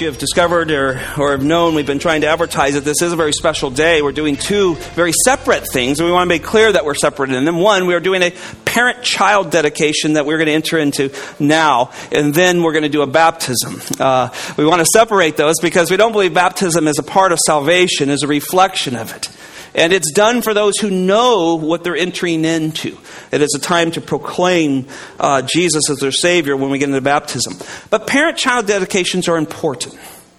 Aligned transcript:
you 0.00 0.06
have 0.06 0.18
discovered 0.18 0.70
or, 0.70 1.00
or 1.18 1.32
have 1.32 1.44
known, 1.44 1.74
we've 1.74 1.86
been 1.86 1.98
trying 1.98 2.20
to 2.20 2.26
advertise 2.26 2.74
that 2.74 2.84
this 2.84 3.02
is 3.02 3.12
a 3.12 3.16
very 3.16 3.32
special 3.32 3.70
day. 3.70 4.02
We're 4.02 4.12
doing 4.12 4.36
two 4.36 4.74
very 4.94 5.12
separate 5.24 5.66
things, 5.66 6.00
and 6.00 6.06
we 6.06 6.12
want 6.12 6.24
to 6.24 6.28
make 6.28 6.42
clear 6.42 6.72
that 6.72 6.84
we're 6.84 6.94
separate 6.94 7.30
in 7.30 7.44
them. 7.44 7.56
One, 7.56 7.86
we 7.86 7.94
are 7.94 8.00
doing 8.00 8.22
a 8.22 8.32
parent 8.64 9.02
child 9.02 9.50
dedication 9.50 10.14
that 10.14 10.26
we're 10.26 10.36
going 10.36 10.46
to 10.46 10.52
enter 10.52 10.78
into 10.78 11.12
now, 11.38 11.92
and 12.12 12.34
then 12.34 12.62
we're 12.62 12.72
going 12.72 12.82
to 12.84 12.88
do 12.88 13.02
a 13.02 13.06
baptism. 13.06 13.80
Uh, 13.98 14.30
we 14.56 14.64
want 14.64 14.80
to 14.80 14.86
separate 14.86 15.36
those 15.36 15.54
because 15.60 15.90
we 15.90 15.96
don't 15.96 16.12
believe 16.12 16.34
baptism 16.34 16.86
is 16.88 16.98
a 16.98 17.02
part 17.02 17.32
of 17.32 17.38
salvation, 17.46 18.10
is 18.10 18.22
a 18.22 18.28
reflection 18.28 18.96
of 18.96 19.14
it. 19.14 19.28
And 19.74 19.92
it's 19.92 20.12
done 20.12 20.42
for 20.42 20.54
those 20.54 20.78
who 20.78 20.90
know 20.90 21.56
what 21.56 21.84
they're 21.84 21.96
entering 21.96 22.44
into. 22.44 22.96
It 23.30 23.42
is 23.42 23.54
a 23.54 23.60
time 23.60 23.90
to 23.92 24.00
proclaim 24.00 24.86
uh, 25.20 25.42
Jesus 25.42 25.90
as 25.90 25.98
their 25.98 26.12
Savior 26.12 26.56
when 26.56 26.70
we 26.70 26.78
get 26.78 26.88
into 26.88 27.00
baptism. 27.00 27.54
But 27.90 28.06
parent 28.06 28.38
child 28.38 28.66
dedications 28.66 29.28
are 29.28 29.36
important. 29.36 29.98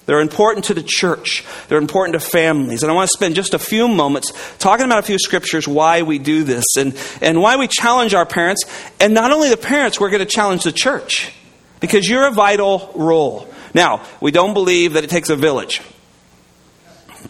They're 0.10 0.22
important 0.22 0.66
to 0.66 0.74
the 0.74 0.82
church. 0.84 1.46
They're 1.68 1.78
important 1.78 2.14
to 2.14 2.20
families. 2.20 2.82
And 2.82 2.92
I 2.92 2.96
want 2.96 3.12
to 3.12 3.16
spend 3.16 3.36
just 3.36 3.54
a 3.54 3.60
few 3.60 3.88
moments 3.88 4.34
talking 4.58 4.86
about 4.86 4.98
a 4.98 5.04
few 5.04 5.20
scriptures 5.20 5.68
why 5.68 6.02
we 6.02 6.18
do 6.18 6.44
this 6.44 6.66
and, 6.80 6.98
and 7.22 7.40
why 7.40 7.58
we 7.58 7.68
challenge 7.68 8.16
our 8.16 8.26
parents. 8.26 8.66
And 9.00 9.14
not 9.14 9.32
only 9.32 9.50
the 9.50 9.58
parents, 9.58 10.00
we're 10.00 10.10
going 10.10 10.26
to 10.26 10.26
challenge 10.26 10.64
the 10.64 10.72
church 10.72 11.32
because 11.80 12.10
you're 12.10 12.28
a 12.28 12.32
vital 12.32 12.92
role. 12.96 13.48
Now, 13.76 14.04
we 14.20 14.32
don't 14.32 14.56
believe 14.56 14.94
that 14.94 15.04
it 15.04 15.12
takes 15.12 15.30
a 15.30 15.36
village. 15.36 15.82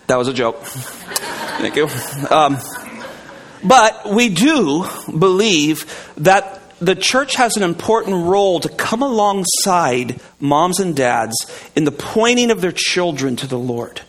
That 0.09 0.17
was 0.17 0.27
a 0.27 0.33
joke. 0.33 0.63
Thank 0.63 1.75
you. 1.75 1.87
Um, 2.31 2.57
but 3.63 4.09
we 4.09 4.29
do 4.29 4.87
believe 5.07 5.85
that 6.17 6.61
the 6.79 6.95
church 6.95 7.35
has 7.35 7.55
an 7.57 7.61
important 7.61 8.25
role 8.25 8.59
to 8.59 8.69
come 8.69 9.03
alongside 9.03 10.19
moms 10.39 10.79
and 10.79 10.95
dads 10.95 11.35
in 11.75 11.83
the 11.83 11.91
pointing 11.91 12.49
of 12.49 12.59
their 12.59 12.71
children 12.75 13.35
to 13.35 13.45
the 13.45 13.59
Lord. 13.59 14.01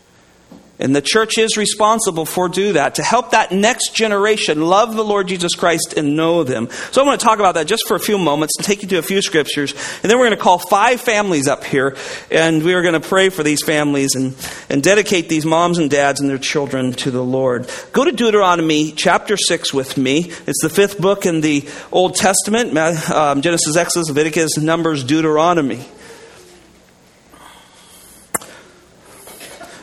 And 0.80 0.96
the 0.96 1.02
church 1.02 1.36
is 1.36 1.58
responsible 1.58 2.24
for 2.24 2.48
do 2.48 2.72
that 2.72 2.94
to 2.94 3.02
help 3.02 3.32
that 3.32 3.52
next 3.52 3.94
generation 3.94 4.62
love 4.62 4.96
the 4.96 5.04
Lord 5.04 5.28
Jesus 5.28 5.54
Christ 5.54 5.92
and 5.94 6.16
know 6.16 6.42
them. 6.42 6.70
So 6.90 7.02
I 7.02 7.06
want 7.06 7.20
to 7.20 7.24
talk 7.24 7.38
about 7.38 7.54
that 7.54 7.66
just 7.66 7.86
for 7.86 7.96
a 7.96 8.00
few 8.00 8.16
moments 8.16 8.54
and 8.56 8.66
take 8.66 8.82
you 8.82 8.88
to 8.88 8.98
a 8.98 9.02
few 9.02 9.20
scriptures. 9.20 9.72
And 10.02 10.10
then 10.10 10.18
we're 10.18 10.26
going 10.26 10.38
to 10.38 10.42
call 10.42 10.58
five 10.58 11.02
families 11.02 11.46
up 11.46 11.64
here 11.64 11.96
and 12.30 12.62
we 12.62 12.72
are 12.72 12.80
going 12.80 12.94
to 12.94 13.06
pray 13.06 13.28
for 13.28 13.42
these 13.42 13.62
families 13.62 14.14
and, 14.14 14.34
and 14.70 14.82
dedicate 14.82 15.28
these 15.28 15.44
moms 15.44 15.76
and 15.76 15.90
dads 15.90 16.18
and 16.18 16.30
their 16.30 16.38
children 16.38 16.92
to 16.94 17.10
the 17.10 17.22
Lord. 17.22 17.70
Go 17.92 18.06
to 18.06 18.12
Deuteronomy 18.12 18.92
chapter 18.92 19.36
6 19.36 19.74
with 19.74 19.98
me. 19.98 20.32
It's 20.46 20.62
the 20.62 20.70
fifth 20.70 20.98
book 20.98 21.26
in 21.26 21.42
the 21.42 21.68
Old 21.92 22.14
Testament 22.14 22.76
um, 23.10 23.42
Genesis, 23.42 23.76
Exodus, 23.76 24.08
Leviticus, 24.08 24.56
Numbers, 24.56 25.04
Deuteronomy. 25.04 25.84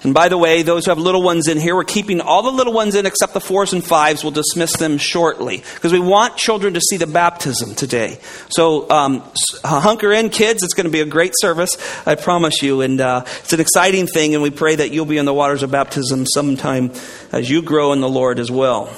And 0.07 0.13
by 0.13 0.29
the 0.29 0.37
way, 0.37 0.61
those 0.61 0.85
who 0.85 0.91
have 0.91 0.99
little 0.99 1.21
ones 1.21 1.49
in 1.49 1.59
here, 1.59 1.75
we're 1.75 1.83
keeping 1.83 2.21
all 2.21 2.41
the 2.41 2.49
little 2.49 2.71
ones 2.71 2.95
in 2.95 3.05
except 3.05 3.33
the 3.33 3.41
fours 3.41 3.73
and 3.73 3.83
fives. 3.83 4.23
We'll 4.23 4.31
dismiss 4.31 4.71
them 4.77 4.97
shortly 4.97 5.65
because 5.75 5.91
we 5.91 5.99
want 5.99 6.37
children 6.37 6.75
to 6.75 6.79
see 6.79 6.95
the 6.95 7.05
baptism 7.05 7.75
today. 7.75 8.17
So 8.47 8.89
um, 8.89 9.21
hunker 9.65 10.13
in, 10.13 10.29
kids. 10.29 10.63
It's 10.63 10.73
going 10.73 10.85
to 10.85 10.91
be 10.91 11.01
a 11.01 11.05
great 11.05 11.33
service, 11.41 11.71
I 12.05 12.15
promise 12.15 12.61
you. 12.61 12.79
And 12.79 13.01
uh, 13.01 13.23
it's 13.25 13.51
an 13.51 13.59
exciting 13.59 14.07
thing, 14.07 14.33
and 14.33 14.41
we 14.41 14.49
pray 14.49 14.77
that 14.77 14.91
you'll 14.91 15.05
be 15.05 15.17
in 15.17 15.25
the 15.25 15.33
waters 15.33 15.61
of 15.61 15.71
baptism 15.71 16.25
sometime 16.25 16.93
as 17.33 17.49
you 17.49 17.61
grow 17.61 17.91
in 17.91 17.99
the 17.99 18.07
Lord 18.07 18.39
as 18.39 18.49
well. 18.49 18.89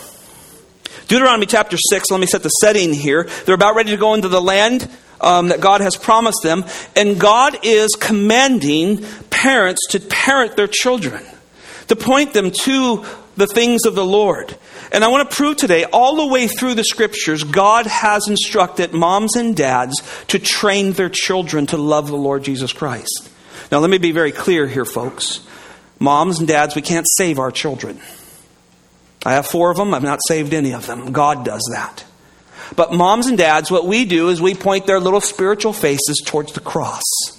Deuteronomy 1.07 1.47
chapter 1.47 1.75
6, 1.89 2.11
let 2.11 2.19
me 2.19 2.27
set 2.27 2.43
the 2.43 2.49
setting 2.49 2.93
here. 2.93 3.27
They're 3.47 3.55
about 3.55 3.73
ready 3.73 3.89
to 3.89 3.97
go 3.97 4.13
into 4.13 4.27
the 4.27 4.39
land 4.39 4.87
um, 5.21 5.49
that 5.49 5.59
God 5.59 5.81
has 5.81 5.95
promised 5.95 6.43
them, 6.43 6.65
and 6.95 7.19
God 7.19 7.57
is 7.63 7.89
commanding 7.99 9.03
parents 9.39 9.87
to 9.87 10.01
parent 10.01 10.57
their 10.57 10.67
children, 10.67 11.23
to 11.87 11.95
point 11.95 12.33
them 12.33 12.51
to 12.51 13.05
the 13.37 13.47
things 13.47 13.85
of 13.85 13.95
the 13.95 14.05
Lord. 14.05 14.57
And 14.91 15.01
I 15.01 15.07
want 15.07 15.29
to 15.29 15.35
prove 15.35 15.55
today, 15.55 15.85
all 15.85 16.17
the 16.17 16.27
way 16.27 16.47
through 16.47 16.73
the 16.73 16.83
scriptures, 16.83 17.45
God 17.45 17.85
has 17.85 18.27
instructed 18.27 18.91
moms 18.91 19.37
and 19.37 19.55
dads 19.55 20.03
to 20.27 20.39
train 20.39 20.91
their 20.91 21.07
children 21.09 21.67
to 21.67 21.77
love 21.77 22.09
the 22.09 22.17
Lord 22.17 22.43
Jesus 22.43 22.73
Christ. 22.73 23.29
Now, 23.71 23.79
let 23.79 23.89
me 23.89 23.97
be 23.97 24.11
very 24.11 24.33
clear 24.33 24.67
here, 24.67 24.83
folks. 24.83 25.39
Moms 25.99 26.39
and 26.39 26.47
dads, 26.47 26.75
we 26.75 26.81
can't 26.81 27.07
save 27.17 27.39
our 27.39 27.51
children. 27.51 28.01
I 29.25 29.33
have 29.33 29.47
four 29.47 29.71
of 29.71 29.77
them. 29.77 29.93
I've 29.93 30.03
not 30.03 30.19
saved 30.27 30.53
any 30.53 30.73
of 30.73 30.85
them. 30.85 31.13
God 31.13 31.45
does 31.45 31.63
that. 31.73 32.03
But 32.75 32.91
moms 32.91 33.27
and 33.27 33.37
dads, 33.37 33.71
what 33.71 33.85
we 33.85 34.03
do 34.03 34.27
is 34.27 34.41
we 34.41 34.53
point 34.53 34.85
their 34.85 34.99
little 34.99 35.21
spiritual 35.21 35.71
faces 35.71 36.21
towards 36.25 36.51
the 36.51 36.59
cross. 36.59 37.38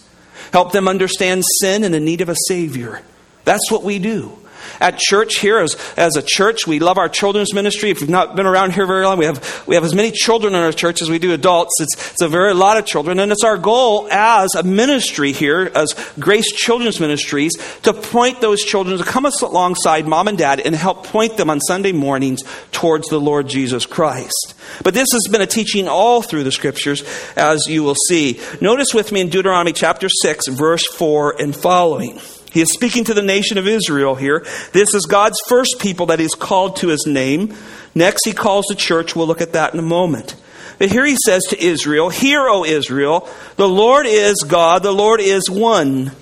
Help 0.53 0.73
them 0.73 0.89
understand 0.89 1.45
sin 1.61 1.85
and 1.85 1.95
the 1.95 2.01
need 2.01 2.21
of 2.21 2.29
a 2.29 2.37
Savior. 2.49 3.03
That's 3.45 3.71
what 3.71 3.83
we 3.83 3.99
do. 3.99 4.37
At 4.81 4.99
church 4.99 5.39
here, 5.39 5.59
as, 5.59 5.77
as 5.97 6.17
a 6.17 6.23
church, 6.23 6.67
we 6.67 6.79
love 6.79 6.99
our 6.99 7.09
children's 7.09 7.53
ministry. 7.53 7.91
If 7.91 8.01
you've 8.01 8.11
not 8.11 8.35
been 8.35 8.47
around 8.47 8.73
here 8.73 8.87
very 8.87 9.05
long, 9.05 9.19
we 9.19 9.27
have, 9.27 9.65
we 9.67 9.75
have 9.75 9.85
as 9.85 9.95
many 9.95 10.11
children 10.11 10.55
in 10.55 10.61
our 10.61 10.73
church 10.73 11.03
as 11.03 11.11
we 11.11 11.19
do 11.19 11.33
adults. 11.33 11.73
It's, 11.81 12.13
it's 12.13 12.23
a 12.23 12.29
very 12.29 12.55
lot 12.55 12.79
of 12.79 12.87
children. 12.87 13.19
And 13.19 13.31
it's 13.31 13.45
our 13.45 13.59
goal 13.59 14.09
as 14.11 14.55
a 14.55 14.63
ministry 14.63 15.33
here, 15.33 15.71
as 15.75 15.95
Grace 16.19 16.51
Children's 16.53 16.99
Ministries, 16.99 17.53
to 17.83 17.93
point 17.93 18.41
those 18.41 18.63
children 18.63 18.97
to 18.99 19.05
come 19.05 19.27
alongside 19.27 20.07
mom 20.07 20.29
and 20.29 20.39
dad 20.39 20.61
and 20.61 20.75
help 20.75 21.07
point 21.07 21.37
them 21.37 21.51
on 21.51 21.61
Sunday 21.61 21.93
mornings 21.93 22.43
towards 22.73 23.09
the 23.09 23.21
Lord 23.21 23.49
Jesus 23.49 23.85
Christ. 23.87 24.55
But 24.83 24.95
this 24.95 25.09
has 25.13 25.31
been 25.31 25.43
a 25.43 25.47
teaching 25.47 25.89
all 25.89 26.23
through 26.23 26.45
the 26.45 26.53
scriptures, 26.53 27.05
as 27.37 27.67
you 27.69 27.83
will 27.83 27.97
see. 28.09 28.41
Notice 28.61 28.95
with 28.95 29.13
me 29.13 29.21
in 29.21 29.29
Deuteronomy 29.29 29.73
chapter 29.73 30.09
6, 30.09 30.49
verse 30.49 30.87
4 30.87 31.41
and 31.41 31.55
following. 31.55 32.19
He 32.51 32.61
is 32.61 32.73
speaking 32.73 33.05
to 33.05 33.15
the 33.15 33.23
nation 33.23 33.59
of 33.59 33.69
Israel 33.69 34.17
here. 34.17 34.45
This 34.73 34.95
is 34.95 35.07
God's 35.07 35.41
first 35.49 35.77
people 35.81 36.07
that 36.07 36.19
he's 36.19 36.35
called 36.35 36.77
to 36.77 36.89
his 36.89 37.07
name. 37.07 37.55
Next, 37.95 38.25
he 38.25 38.33
calls 38.33 38.67
the 38.69 38.75
church. 38.75 39.15
We'll 39.15 39.27
look 39.27 39.41
at 39.41 39.53
that 39.53 39.73
in 39.73 39.79
a 39.79 39.83
moment. 39.83 40.37
But 40.79 40.91
here 40.91 41.05
he 41.05 41.17
says 41.25 41.43
to 41.51 41.63
Israel, 41.63 42.09
Hear, 42.09 42.49
O 42.49 42.65
Israel, 42.65 43.29
the 43.57 43.69
Lord 43.69 44.07
is 44.07 44.45
God, 44.49 44.83
the 44.83 44.93
Lord 44.93 45.21
is 45.21 45.49
one. 45.49 46.13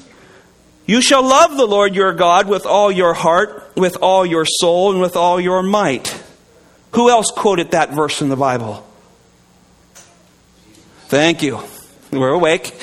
You 0.87 1.00
shall 1.03 1.22
love 1.22 1.56
the 1.56 1.67
Lord 1.67 1.94
your 1.94 2.12
God 2.12 2.49
with 2.49 2.67
all 2.67 2.91
your 2.91 3.15
heart, 3.15 3.72
with 3.77 3.99
all 4.00 4.25
your 4.25 4.44
soul, 4.44 4.91
and 4.91 5.00
with 5.00 5.17
all 5.17 5.38
your 5.38 5.62
might. 5.62 6.22
Who 6.93 7.11
else 7.11 7.31
quoted 7.31 7.72
that 7.72 7.91
verse 7.91 8.22
in 8.22 8.31
the 8.31 8.37
Bible? 8.37 8.84
Thank 11.09 11.43
you. 11.43 11.61
We're 12.11 12.31
awake. 12.31 12.75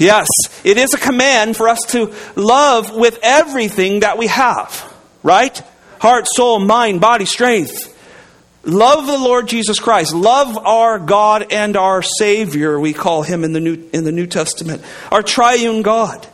Yes, 0.00 0.28
it 0.64 0.78
is 0.78 0.94
a 0.94 0.98
command 0.98 1.58
for 1.58 1.68
us 1.68 1.80
to 1.88 2.14
love 2.34 2.96
with 2.96 3.18
everything 3.22 4.00
that 4.00 4.16
we 4.16 4.28
have, 4.28 4.90
right? 5.22 5.62
Heart, 6.00 6.26
soul, 6.26 6.58
mind, 6.58 7.02
body, 7.02 7.26
strength. 7.26 7.94
Love 8.64 9.06
the 9.06 9.18
Lord 9.18 9.46
Jesus 9.46 9.78
Christ. 9.78 10.14
Love 10.14 10.56
our 10.56 10.98
God 10.98 11.52
and 11.52 11.76
our 11.76 12.00
Savior, 12.00 12.80
we 12.80 12.94
call 12.94 13.20
him 13.20 13.44
in 13.44 13.52
the 13.52 13.60
New, 13.60 13.90
in 13.92 14.04
the 14.04 14.10
New 14.10 14.26
Testament. 14.26 14.82
Our 15.12 15.22
triune 15.22 15.82
God. 15.82 16.26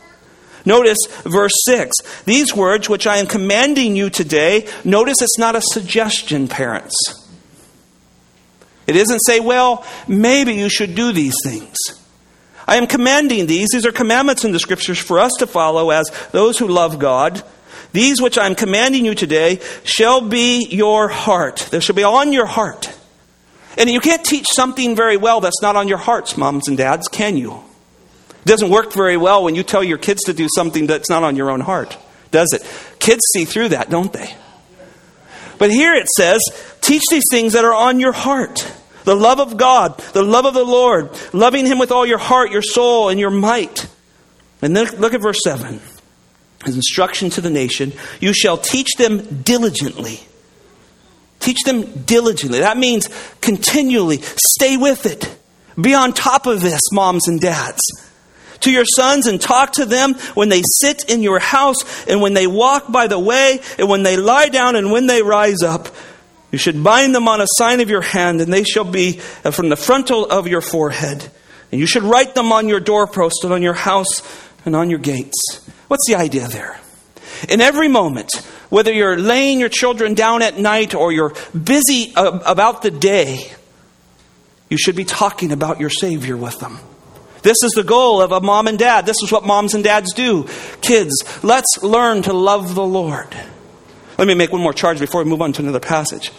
Notice 0.65 0.99
verse 1.25 1.51
6. 1.65 2.23
These 2.23 2.55
words, 2.55 2.87
which 2.87 3.05
I 3.05 3.17
am 3.17 3.27
commanding 3.27 3.97
you 3.97 4.09
today, 4.09 4.65
notice 4.85 5.17
it's 5.21 5.37
not 5.37 5.57
a 5.57 5.61
suggestion, 5.61 6.47
parents. 6.47 6.95
It 8.87 8.95
isn't 8.95 9.19
say, 9.25 9.41
well, 9.41 9.85
maybe 10.07 10.53
you 10.53 10.69
should 10.69 10.95
do 10.95 11.11
these 11.11 11.35
things. 11.43 11.75
I 12.67 12.75
am 12.75 12.87
commanding 12.87 13.47
these. 13.47 13.69
These 13.71 13.85
are 13.85 13.91
commandments 13.91 14.43
in 14.43 14.51
the 14.51 14.59
scriptures 14.59 14.99
for 14.99 15.19
us 15.19 15.31
to 15.39 15.47
follow 15.47 15.89
as 15.91 16.11
those 16.31 16.57
who 16.57 16.67
love 16.67 16.99
God. 16.99 17.41
These 17.93 18.21
which 18.21 18.37
I 18.37 18.45
am 18.45 18.55
commanding 18.55 19.05
you 19.05 19.15
today 19.15 19.61
shall 19.83 20.21
be 20.21 20.67
your 20.69 21.07
heart. 21.07 21.69
They 21.71 21.79
shall 21.79 21.95
be 21.95 22.03
on 22.03 22.33
your 22.33 22.45
heart. 22.45 22.93
And 23.77 23.89
you 23.89 24.01
can't 24.01 24.25
teach 24.25 24.47
something 24.53 24.95
very 24.95 25.17
well 25.17 25.39
that's 25.39 25.61
not 25.61 25.75
on 25.75 25.87
your 25.87 25.97
hearts, 25.99 26.35
moms 26.35 26.67
and 26.67 26.77
dads, 26.77 27.07
can 27.07 27.37
you? 27.37 27.63
It 28.29 28.45
doesn't 28.45 28.69
work 28.69 28.91
very 28.91 29.17
well 29.17 29.43
when 29.43 29.55
you 29.55 29.63
tell 29.63 29.83
your 29.83 29.97
kids 29.97 30.21
to 30.25 30.33
do 30.33 30.47
something 30.53 30.87
that's 30.87 31.09
not 31.09 31.23
on 31.23 31.35
your 31.35 31.49
own 31.49 31.61
heart, 31.61 31.97
does 32.31 32.51
it? 32.53 32.63
Kids 32.99 33.21
see 33.33 33.45
through 33.45 33.69
that, 33.69 33.89
don't 33.89 34.11
they? 34.11 34.35
But 35.57 35.71
here 35.71 35.93
it 35.93 36.07
says, 36.07 36.41
teach 36.81 37.03
these 37.09 37.23
things 37.31 37.53
that 37.53 37.65
are 37.65 37.73
on 37.73 37.99
your 37.99 38.11
heart 38.11 38.71
the 39.07 39.15
love 39.15 39.39
of 39.39 39.55
God, 39.55 39.97
the 40.11 40.21
love 40.21 40.43
of 40.43 40.53
the 40.53 40.65
Lord, 40.65 41.09
loving 41.31 41.65
Him 41.65 41.79
with 41.79 41.93
all 41.93 42.05
your 42.05 42.17
heart, 42.17 42.51
your 42.51 42.61
soul, 42.61 43.07
and 43.07 43.17
your 43.17 43.29
might. 43.29 43.87
And 44.61 44.75
then 44.75 44.85
look 44.97 45.13
at 45.13 45.21
verse 45.21 45.39
7. 45.45 45.79
His 46.65 46.75
instruction 46.75 47.29
to 47.29 47.39
the 47.39 47.49
nation 47.49 47.93
you 48.19 48.33
shall 48.33 48.57
teach 48.57 48.89
them 48.97 49.43
diligently. 49.43 50.19
Teach 51.39 51.59
them 51.65 52.03
diligently. 52.03 52.59
That 52.59 52.75
means 52.77 53.07
continually 53.39 54.17
stay 54.17 54.75
with 54.75 55.05
it. 55.05 55.33
Be 55.79 55.93
on 55.93 56.11
top 56.11 56.45
of 56.45 56.59
this, 56.59 56.81
moms 56.91 57.29
and 57.29 57.39
dads. 57.39 57.79
To 58.61 58.71
your 58.71 58.83
sons 58.85 59.25
and 59.25 59.39
talk 59.39 59.71
to 59.73 59.85
them 59.85 60.15
when 60.33 60.49
they 60.49 60.63
sit 60.81 61.09
in 61.09 61.23
your 61.23 61.39
house 61.39 61.77
and 62.07 62.21
when 62.21 62.33
they 62.33 62.47
walk 62.47 62.91
by 62.91 63.07
the 63.07 63.19
way 63.19 63.61
and 63.79 63.87
when 63.87 64.03
they 64.03 64.17
lie 64.17 64.49
down 64.49 64.75
and 64.75 64.91
when 64.91 65.07
they 65.07 65.21
rise 65.21 65.63
up. 65.63 65.87
You 66.57 66.59
should 66.59 66.83
bind 66.83 67.13
them 67.13 67.27
on 67.27 67.39
a 67.39 67.45
sign 67.57 67.81
of 67.81 67.89
your 67.91 68.01
hand, 68.01 68.41
and 68.41 68.51
they 68.51 68.63
shall 68.63 68.83
be 68.83 69.19
from 69.51 69.69
the 69.69 69.75
frontal 69.75 70.25
of 70.25 70.47
your 70.47 70.61
forehead. 70.61 71.29
And 71.71 71.79
you 71.79 71.85
should 71.85 72.01
write 72.01 72.33
them 72.33 72.51
on 72.51 72.67
your 72.67 72.79
doorpost 72.79 73.43
and 73.43 73.53
on 73.53 73.61
your 73.61 73.75
house 73.75 74.23
and 74.65 74.75
on 74.75 74.89
your 74.89 74.97
gates. 74.97 75.37
What's 75.87 76.07
the 76.07 76.15
idea 76.15 76.47
there? 76.47 76.79
In 77.47 77.61
every 77.61 77.87
moment, 77.87 78.31
whether 78.69 78.91
you're 78.91 79.19
laying 79.19 79.59
your 79.59 79.69
children 79.69 80.15
down 80.15 80.41
at 80.41 80.57
night 80.57 80.95
or 80.95 81.11
you're 81.11 81.35
busy 81.53 82.11
uh, 82.15 82.39
about 82.43 82.81
the 82.81 82.89
day, 82.89 83.51
you 84.67 84.79
should 84.79 84.95
be 84.95 85.05
talking 85.05 85.51
about 85.51 85.79
your 85.79 85.91
Savior 85.91 86.35
with 86.35 86.59
them. 86.59 86.79
This 87.43 87.57
is 87.61 87.73
the 87.75 87.83
goal 87.83 88.19
of 88.19 88.31
a 88.31 88.41
mom 88.41 88.65
and 88.65 88.79
dad. 88.79 89.05
This 89.05 89.21
is 89.21 89.31
what 89.31 89.45
moms 89.45 89.75
and 89.75 89.83
dads 89.83 90.11
do. 90.11 90.47
Kids, 90.81 91.23
let's 91.43 91.83
learn 91.83 92.23
to 92.23 92.33
love 92.33 92.73
the 92.73 92.83
Lord. 92.83 93.29
Let 94.17 94.27
me 94.27 94.33
make 94.33 94.51
one 94.51 94.63
more 94.63 94.73
charge 94.73 94.99
before 94.99 95.23
we 95.23 95.29
move 95.29 95.43
on 95.43 95.53
to 95.53 95.61
another 95.61 95.79
passage. 95.79 96.31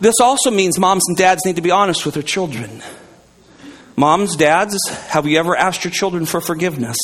This 0.00 0.14
also 0.20 0.50
means 0.50 0.78
moms 0.78 1.02
and 1.08 1.16
dads 1.16 1.44
need 1.44 1.56
to 1.56 1.62
be 1.62 1.70
honest 1.70 2.04
with 2.04 2.14
their 2.14 2.22
children. 2.22 2.82
Moms, 3.96 4.36
dads, 4.36 4.76
have 5.08 5.26
you 5.26 5.38
ever 5.38 5.56
asked 5.56 5.84
your 5.84 5.90
children 5.90 6.24
for 6.24 6.40
forgiveness 6.40 6.96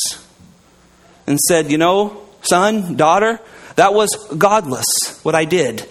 and 1.27 1.37
said, 1.39 1.71
you 1.71 1.77
know, 1.77 2.21
son, 2.41 2.95
daughter, 2.95 3.39
that 3.75 3.93
was 3.93 4.15
godless 4.37 4.85
what 5.23 5.35
I 5.35 5.45
did. 5.45 5.85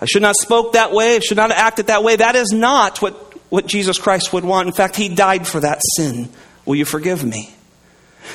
I 0.00 0.06
should 0.06 0.22
not 0.22 0.28
have 0.28 0.36
spoke 0.36 0.72
that 0.72 0.92
way. 0.92 1.16
I 1.16 1.20
should 1.20 1.36
not 1.36 1.50
have 1.50 1.58
acted 1.58 1.86
that 1.86 2.02
way. 2.02 2.16
That 2.16 2.34
is 2.34 2.50
not 2.52 3.00
what, 3.00 3.14
what 3.50 3.66
Jesus 3.66 3.98
Christ 3.98 4.32
would 4.32 4.44
want. 4.44 4.66
In 4.66 4.74
fact, 4.74 4.96
he 4.96 5.08
died 5.08 5.46
for 5.46 5.60
that 5.60 5.80
sin. 5.96 6.28
Will 6.64 6.74
you 6.76 6.84
forgive 6.84 7.24
me? 7.24 7.54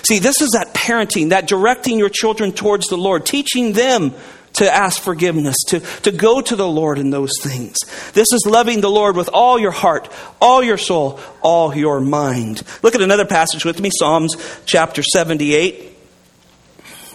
See, 0.07 0.19
this 0.19 0.41
is 0.41 0.51
that 0.51 0.73
parenting, 0.73 1.29
that 1.29 1.47
directing 1.47 1.99
your 1.99 2.09
children 2.09 2.53
towards 2.53 2.87
the 2.87 2.97
Lord, 2.97 3.25
teaching 3.25 3.73
them 3.73 4.13
to 4.61 4.71
ask 4.71 5.01
forgiveness, 5.01 5.55
to, 5.69 5.79
to 6.03 6.11
go 6.11 6.39
to 6.39 6.55
the 6.55 6.67
Lord 6.67 6.99
in 6.99 7.09
those 7.09 7.31
things. 7.41 7.77
This 8.13 8.27
is 8.31 8.45
loving 8.47 8.81
the 8.81 8.91
Lord 8.91 9.15
with 9.15 9.27
all 9.33 9.57
your 9.57 9.71
heart, 9.71 10.07
all 10.39 10.61
your 10.61 10.77
soul, 10.77 11.19
all 11.41 11.75
your 11.75 11.99
mind. 11.99 12.61
Look 12.83 12.93
at 12.93 13.01
another 13.01 13.25
passage 13.25 13.65
with 13.65 13.81
me, 13.81 13.89
Psalms 13.91 14.35
chapter 14.67 15.01
78. 15.01 15.97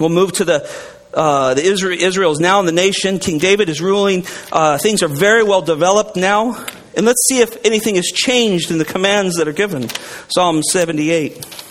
We'll 0.01 0.09
move 0.09 0.33
to 0.33 0.45
the 0.45 0.69
uh, 1.15 1.55
the 1.55 1.63
Israel, 1.63 1.99
Israel 1.99 2.33
is 2.33 2.41
now 2.41 2.59
in 2.61 2.67
the 2.67 2.73
nation. 2.73 3.21
King 3.21 3.39
David 3.39 3.69
is 3.69 3.81
ruling. 3.81 4.27
Uh, 4.53 4.77
things 4.77 5.05
are 5.05 5.09
very 5.09 5.45
well 5.45 5.63
developed 5.63 6.17
now. 6.17 6.67
And 6.97 7.07
let's 7.07 7.25
see 7.29 7.41
if 7.41 7.65
anything 7.65 7.95
has 7.95 8.07
changed 8.07 8.71
in 8.71 8.79
the 8.79 8.85
commands 8.85 9.37
that 9.37 9.47
are 9.47 9.53
given. 9.53 9.89
Psalm 10.29 10.63
78. 10.63 11.66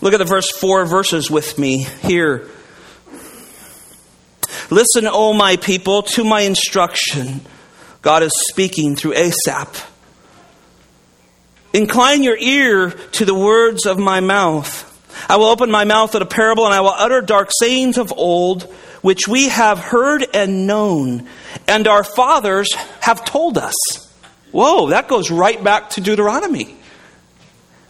Look 0.00 0.14
at 0.14 0.18
the 0.18 0.24
verse 0.24 0.50
4 0.50 0.86
verses 0.86 1.30
with 1.30 1.58
me 1.58 1.78
here. 2.02 2.48
Listen, 4.70 5.06
O 5.06 5.32
my 5.32 5.56
people, 5.56 6.02
to 6.02 6.24
my 6.24 6.42
instruction. 6.42 7.40
God 8.02 8.22
is 8.22 8.32
speaking 8.50 8.96
through 8.96 9.14
Asaph. 9.14 9.90
Incline 11.72 12.22
your 12.22 12.36
ear 12.36 12.90
to 12.90 13.24
the 13.24 13.34
words 13.34 13.86
of 13.86 13.98
my 13.98 14.20
mouth. 14.20 14.84
I 15.28 15.36
will 15.36 15.46
open 15.46 15.70
my 15.70 15.84
mouth 15.84 16.14
at 16.14 16.22
a 16.22 16.26
parable, 16.26 16.64
and 16.64 16.74
I 16.74 16.80
will 16.80 16.94
utter 16.94 17.20
dark 17.20 17.50
sayings 17.58 17.98
of 17.98 18.12
old, 18.16 18.62
which 19.02 19.26
we 19.26 19.48
have 19.48 19.78
heard 19.78 20.24
and 20.34 20.66
known, 20.66 21.28
and 21.66 21.88
our 21.88 22.04
fathers 22.04 22.72
have 23.00 23.24
told 23.24 23.58
us. 23.58 23.74
Whoa, 24.52 24.90
that 24.90 25.08
goes 25.08 25.30
right 25.30 25.62
back 25.62 25.90
to 25.90 26.00
Deuteronomy. 26.00 26.76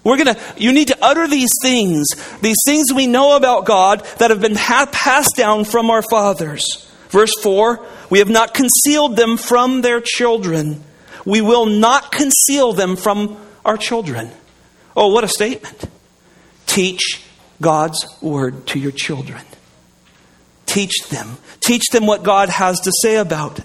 We're 0.04 0.16
going 0.16 0.34
to, 0.34 0.40
you 0.56 0.72
need 0.72 0.88
to 0.88 0.98
utter 1.02 1.26
these 1.26 1.50
things, 1.62 2.06
these 2.40 2.56
things 2.64 2.92
we 2.94 3.06
know 3.06 3.36
about 3.36 3.66
God 3.66 4.04
that 4.18 4.30
have 4.30 4.40
been 4.40 4.54
passed 4.54 5.36
down 5.36 5.64
from 5.64 5.90
our 5.90 6.02
fathers. 6.02 6.88
Verse 7.10 7.32
4 7.42 7.84
We 8.10 8.18
have 8.20 8.28
not 8.28 8.54
concealed 8.54 9.16
them 9.16 9.36
from 9.36 9.82
their 9.82 10.00
children. 10.00 10.82
We 11.24 11.40
will 11.40 11.66
not 11.66 12.12
conceal 12.12 12.72
them 12.72 12.96
from 12.96 13.36
our 13.64 13.76
children. 13.76 14.30
Oh, 14.96 15.08
what 15.08 15.24
a 15.24 15.28
statement. 15.28 15.88
Teach 16.66 17.22
God's 17.60 18.06
word 18.22 18.66
to 18.68 18.78
your 18.78 18.92
children. 18.92 19.42
Teach 20.66 21.08
them. 21.08 21.38
Teach 21.60 21.88
them 21.90 22.06
what 22.06 22.22
God 22.22 22.48
has 22.48 22.80
to 22.80 22.92
say 23.02 23.16
about 23.16 23.58
it. 23.58 23.64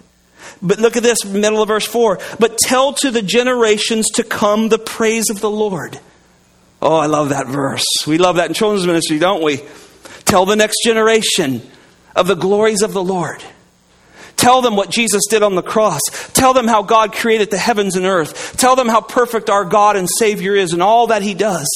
But 0.62 0.80
look 0.80 0.98
at 0.98 1.04
this, 1.04 1.26
middle 1.26 1.62
of 1.62 1.68
verse 1.68 1.86
4. 1.86 2.20
But 2.40 2.58
tell 2.58 2.94
to 2.94 3.12
the 3.12 3.22
generations 3.22 4.10
to 4.16 4.24
come 4.24 4.70
the 4.70 4.80
praise 4.80 5.30
of 5.30 5.42
the 5.42 5.50
Lord. 5.50 6.00
Oh, 6.86 6.98
I 6.98 7.06
love 7.06 7.30
that 7.30 7.48
verse. 7.48 7.86
We 8.06 8.18
love 8.18 8.36
that 8.36 8.50
in 8.50 8.54
children's 8.54 8.86
ministry, 8.86 9.18
don't 9.18 9.42
we? 9.42 9.62
Tell 10.26 10.46
the 10.46 10.58
next 10.58 10.84
generation 10.84 11.62
of 12.14 12.28
the 12.28 12.36
glories 12.36 12.82
of 12.82 12.92
the 12.92 13.02
Lord. 13.02 13.42
Tell 14.36 14.62
them 14.62 14.76
what 14.76 14.90
Jesus 14.90 15.24
did 15.30 15.44
on 15.44 15.56
the 15.56 15.62
cross. 15.62 16.02
Tell 16.34 16.54
them 16.54 16.68
how 16.68 16.84
God 16.84 17.14
created 17.14 17.50
the 17.50 17.58
heavens 17.58 17.96
and 17.96 18.06
earth. 18.06 18.58
Tell 18.58 18.76
them 18.76 18.90
how 18.90 19.00
perfect 19.00 19.50
our 19.50 19.64
God 19.64 19.96
and 19.96 20.10
Savior 20.20 20.56
is 20.56 20.74
and 20.74 20.84
all 20.84 21.08
that 21.08 21.22
He 21.22 21.34
does. 21.34 21.70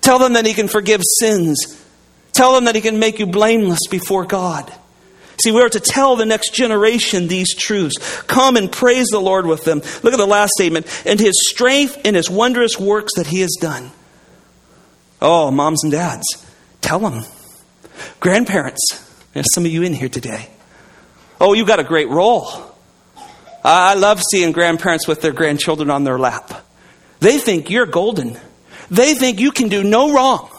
Tell 0.00 0.18
them 0.18 0.32
that 0.32 0.46
He 0.46 0.54
can 0.54 0.66
forgive 0.66 1.02
sins. 1.18 1.78
Tell 2.32 2.54
them 2.54 2.64
that 2.64 2.74
He 2.74 2.80
can 2.80 2.98
make 2.98 3.18
you 3.18 3.26
blameless 3.26 3.86
before 3.90 4.24
God. 4.24 4.72
See, 5.42 5.52
we 5.52 5.60
are 5.60 5.68
to 5.68 5.80
tell 5.80 6.16
the 6.16 6.24
next 6.24 6.54
generation 6.54 7.28
these 7.28 7.54
truths. 7.54 8.22
Come 8.22 8.56
and 8.56 8.72
praise 8.72 9.08
the 9.08 9.20
Lord 9.20 9.44
with 9.44 9.64
them. 9.64 9.82
Look 10.02 10.14
at 10.14 10.18
the 10.18 10.26
last 10.26 10.52
statement. 10.56 10.86
And 11.04 11.20
His 11.20 11.34
strength 11.50 12.00
and 12.06 12.16
His 12.16 12.30
wondrous 12.30 12.80
works 12.80 13.12
that 13.16 13.26
He 13.26 13.40
has 13.40 13.54
done. 13.60 13.90
Oh, 15.22 15.52
moms 15.52 15.84
and 15.84 15.92
dads, 15.92 16.24
tell 16.80 16.98
them. 16.98 17.24
Grandparents, 18.18 18.80
there's 19.32 19.46
some 19.54 19.64
of 19.64 19.70
you 19.70 19.84
in 19.84 19.94
here 19.94 20.08
today. 20.08 20.50
Oh, 21.40 21.52
you 21.52 21.64
got 21.64 21.78
a 21.78 21.84
great 21.84 22.08
role. 22.08 22.50
I 23.64 23.94
love 23.94 24.20
seeing 24.20 24.50
grandparents 24.50 25.06
with 25.06 25.22
their 25.22 25.32
grandchildren 25.32 25.90
on 25.90 26.02
their 26.02 26.18
lap. 26.18 26.66
They 27.20 27.38
think 27.38 27.70
you're 27.70 27.86
golden. 27.86 28.36
They 28.90 29.14
think 29.14 29.38
you 29.38 29.52
can 29.52 29.68
do 29.68 29.84
no 29.84 30.12
wrong. 30.12 30.50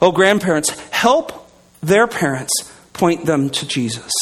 Oh, 0.00 0.12
grandparents, 0.12 0.70
help 0.90 1.50
their 1.82 2.06
parents 2.06 2.52
point 2.92 3.26
them 3.26 3.50
to 3.50 3.66
Jesus. 3.66 4.12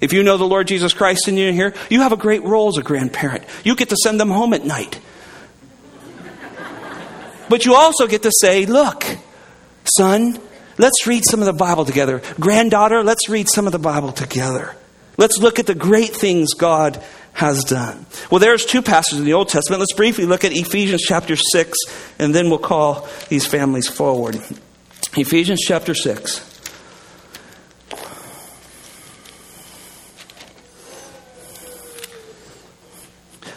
If 0.00 0.14
you 0.14 0.22
know 0.22 0.38
the 0.38 0.48
Lord 0.48 0.68
Jesus 0.68 0.94
Christ 0.94 1.28
and 1.28 1.38
you're 1.38 1.52
here, 1.52 1.74
you 1.90 2.00
have 2.00 2.12
a 2.12 2.16
great 2.16 2.42
role 2.44 2.68
as 2.68 2.78
a 2.78 2.82
grandparent. 2.82 3.44
You 3.62 3.76
get 3.76 3.90
to 3.90 3.96
send 3.96 4.18
them 4.18 4.30
home 4.30 4.54
at 4.54 4.64
night. 4.64 5.00
But 7.48 7.64
you 7.64 7.74
also 7.74 8.06
get 8.06 8.22
to 8.22 8.32
say, 8.40 8.66
look, 8.66 9.04
son, 9.84 10.38
Let's 10.78 11.08
read 11.08 11.24
some 11.24 11.40
of 11.40 11.46
the 11.46 11.52
Bible 11.52 11.84
together. 11.84 12.22
Granddaughter, 12.38 13.02
let's 13.02 13.28
read 13.28 13.48
some 13.48 13.66
of 13.66 13.72
the 13.72 13.80
Bible 13.80 14.12
together. 14.12 14.76
Let's 15.16 15.38
look 15.38 15.58
at 15.58 15.66
the 15.66 15.74
great 15.74 16.10
things 16.10 16.54
God 16.54 17.02
has 17.32 17.64
done. 17.64 18.06
Well, 18.30 18.38
there's 18.38 18.64
two 18.64 18.80
passages 18.80 19.18
in 19.18 19.24
the 19.24 19.32
Old 19.32 19.48
Testament. 19.48 19.80
Let's 19.80 19.94
briefly 19.94 20.24
look 20.24 20.44
at 20.44 20.52
Ephesians 20.52 21.02
chapter 21.02 21.34
6, 21.34 21.76
and 22.20 22.32
then 22.32 22.48
we'll 22.48 22.60
call 22.60 23.08
these 23.28 23.44
families 23.44 23.88
forward. 23.88 24.36
Ephesians 25.16 25.60
chapter 25.60 25.94
6. 25.94 26.57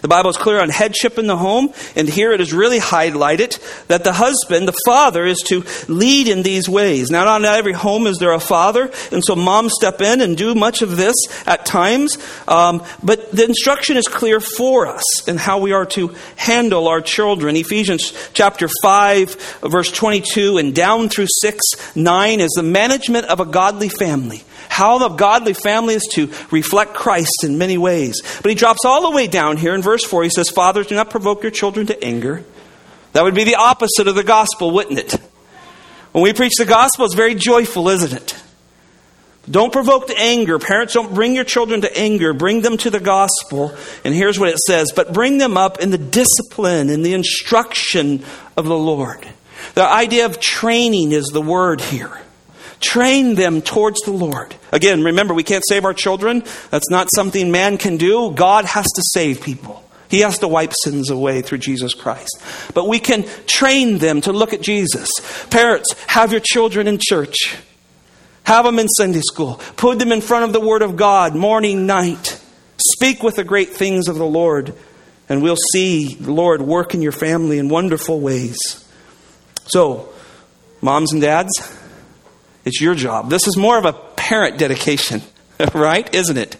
The 0.01 0.07
Bible 0.07 0.31
is 0.31 0.37
clear 0.37 0.59
on 0.59 0.69
headship 0.69 1.19
in 1.19 1.27
the 1.27 1.37
home, 1.37 1.73
and 1.95 2.09
here 2.09 2.31
it 2.31 2.41
is 2.41 2.53
really 2.53 2.79
highlighted 2.79 3.59
that 3.87 4.03
the 4.03 4.13
husband, 4.13 4.67
the 4.67 4.77
father, 4.85 5.25
is 5.25 5.39
to 5.47 5.63
lead 5.87 6.27
in 6.27 6.41
these 6.41 6.67
ways. 6.67 7.11
Now, 7.11 7.23
not 7.23 7.41
in 7.41 7.45
every 7.45 7.73
home 7.73 8.07
is 8.07 8.17
there 8.17 8.33
a 8.33 8.39
father, 8.39 8.91
and 9.11 9.23
so 9.23 9.35
moms 9.35 9.73
step 9.75 10.01
in 10.01 10.21
and 10.21 10.35
do 10.35 10.55
much 10.55 10.81
of 10.81 10.97
this 10.97 11.15
at 11.45 11.67
times, 11.67 12.17
um, 12.47 12.83
but 13.03 13.31
the 13.31 13.45
instruction 13.45 13.95
is 13.95 14.07
clear 14.07 14.39
for 14.39 14.87
us 14.87 15.27
in 15.27 15.37
how 15.37 15.59
we 15.59 15.71
are 15.71 15.85
to 15.87 16.15
handle 16.35 16.87
our 16.87 17.01
children. 17.01 17.55
Ephesians 17.55 18.11
chapter 18.33 18.67
5, 18.81 19.59
verse 19.61 19.91
22, 19.91 20.57
and 20.57 20.73
down 20.73 21.09
through 21.09 21.27
6, 21.41 21.95
9 21.95 22.39
is 22.39 22.51
the 22.55 22.63
management 22.63 23.27
of 23.27 23.39
a 23.39 23.45
godly 23.45 23.89
family. 23.89 24.43
How 24.71 24.99
the 24.99 25.09
godly 25.09 25.51
family 25.51 25.95
is 25.95 26.07
to 26.13 26.31
reflect 26.49 26.93
Christ 26.93 27.43
in 27.43 27.57
many 27.57 27.77
ways. 27.77 28.21
But 28.41 28.51
he 28.51 28.55
drops 28.55 28.85
all 28.85 29.01
the 29.01 29.13
way 29.13 29.27
down 29.27 29.57
here 29.57 29.75
in 29.75 29.81
verse 29.81 30.05
4. 30.05 30.23
He 30.23 30.29
says, 30.29 30.49
Fathers, 30.49 30.87
do 30.87 30.95
not 30.95 31.09
provoke 31.09 31.43
your 31.43 31.51
children 31.51 31.87
to 31.87 32.01
anger. 32.01 32.45
That 33.11 33.25
would 33.25 33.35
be 33.35 33.43
the 33.43 33.55
opposite 33.55 34.07
of 34.07 34.15
the 34.15 34.23
gospel, 34.23 34.71
wouldn't 34.71 34.97
it? 34.97 35.19
When 36.13 36.23
we 36.23 36.31
preach 36.31 36.53
the 36.57 36.63
gospel, 36.63 37.03
it's 37.03 37.15
very 37.15 37.35
joyful, 37.35 37.89
isn't 37.89 38.13
it? 38.13 38.41
Don't 39.49 39.73
provoke 39.73 40.07
to 40.07 40.17
anger. 40.17 40.57
Parents, 40.57 40.93
don't 40.93 41.13
bring 41.13 41.35
your 41.35 41.43
children 41.43 41.81
to 41.81 41.97
anger. 41.97 42.31
Bring 42.31 42.61
them 42.61 42.77
to 42.77 42.89
the 42.89 43.01
gospel. 43.01 43.75
And 44.05 44.15
here's 44.15 44.39
what 44.39 44.47
it 44.47 44.59
says 44.59 44.93
But 44.95 45.11
bring 45.11 45.37
them 45.37 45.57
up 45.57 45.81
in 45.81 45.91
the 45.91 45.97
discipline 45.97 46.89
and 46.89 47.05
the 47.05 47.13
instruction 47.13 48.23
of 48.55 48.63
the 48.63 48.77
Lord. 48.77 49.27
The 49.75 49.83
idea 49.83 50.27
of 50.27 50.39
training 50.39 51.11
is 51.11 51.25
the 51.25 51.41
word 51.41 51.81
here. 51.81 52.21
Train 52.81 53.35
them 53.35 53.61
towards 53.61 54.01
the 54.01 54.11
Lord. 54.11 54.55
Again, 54.71 55.03
remember, 55.03 55.33
we 55.33 55.43
can't 55.43 55.63
save 55.67 55.85
our 55.85 55.93
children. 55.93 56.43
That's 56.71 56.89
not 56.89 57.07
something 57.13 57.51
man 57.51 57.77
can 57.77 57.97
do. 57.97 58.31
God 58.31 58.65
has 58.65 58.85
to 58.85 59.01
save 59.13 59.41
people. 59.41 59.83
He 60.09 60.19
has 60.21 60.39
to 60.39 60.47
wipe 60.47 60.73
sins 60.83 61.09
away 61.09 61.41
through 61.41 61.59
Jesus 61.59 61.93
Christ. 61.93 62.41
But 62.73 62.87
we 62.87 62.99
can 62.99 63.23
train 63.47 63.99
them 63.99 64.19
to 64.21 64.33
look 64.33 64.51
at 64.51 64.61
Jesus. 64.61 65.09
Parents, 65.49 65.93
have 66.07 66.31
your 66.31 66.41
children 66.41 66.87
in 66.87 66.99
church. 66.99 67.55
Have 68.43 68.65
them 68.65 68.79
in 68.79 68.89
Sunday 68.89 69.21
school. 69.21 69.61
Put 69.77 69.99
them 69.99 70.11
in 70.11 70.19
front 70.19 70.45
of 70.45 70.51
the 70.51 70.59
Word 70.59 70.81
of 70.81 70.97
God 70.97 71.35
morning, 71.35 71.85
night. 71.85 72.41
Speak 72.77 73.23
with 73.23 73.35
the 73.35 73.43
great 73.43 73.69
things 73.69 74.07
of 74.07 74.15
the 74.15 74.25
Lord, 74.25 74.73
and 75.29 75.41
we'll 75.41 75.55
see 75.71 76.15
the 76.15 76.33
Lord 76.33 76.61
work 76.61 76.93
in 76.93 77.01
your 77.01 77.11
family 77.11 77.59
in 77.59 77.69
wonderful 77.69 78.19
ways. 78.19 78.57
So, 79.67 80.11
moms 80.81 81.13
and 81.13 81.21
dads, 81.21 81.51
it's 82.65 82.81
your 82.81 82.95
job. 82.95 83.29
This 83.29 83.47
is 83.47 83.57
more 83.57 83.77
of 83.77 83.85
a 83.85 83.93
parent 83.93 84.57
dedication, 84.57 85.21
right? 85.73 86.13
Isn't 86.13 86.37
it? 86.37 86.57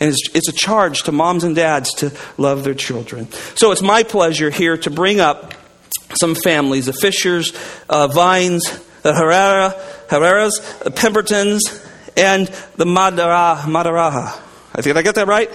And 0.00 0.10
it's, 0.10 0.34
it's, 0.34 0.48
a 0.48 0.52
charge 0.52 1.04
to 1.04 1.12
moms 1.12 1.44
and 1.44 1.54
dads 1.54 1.94
to 1.94 2.12
love 2.36 2.64
their 2.64 2.74
children. 2.74 3.30
So 3.54 3.70
it's 3.70 3.82
my 3.82 4.02
pleasure 4.02 4.50
here 4.50 4.76
to 4.78 4.90
bring 4.90 5.20
up 5.20 5.54
some 6.14 6.34
families 6.34 6.86
the 6.86 6.92
Fishers, 6.92 7.52
uh, 7.88 8.08
Vines, 8.08 8.64
the 9.02 9.14
Herrera, 9.14 9.80
Herreras, 10.08 10.82
the 10.82 10.90
Pembertons, 10.90 11.60
and 12.16 12.48
the 12.76 12.84
Madara, 12.84 13.58
Madaraha. 13.60 14.40
I 14.74 14.82
think 14.82 14.96
I 14.96 15.02
get 15.02 15.14
that 15.14 15.28
right? 15.28 15.50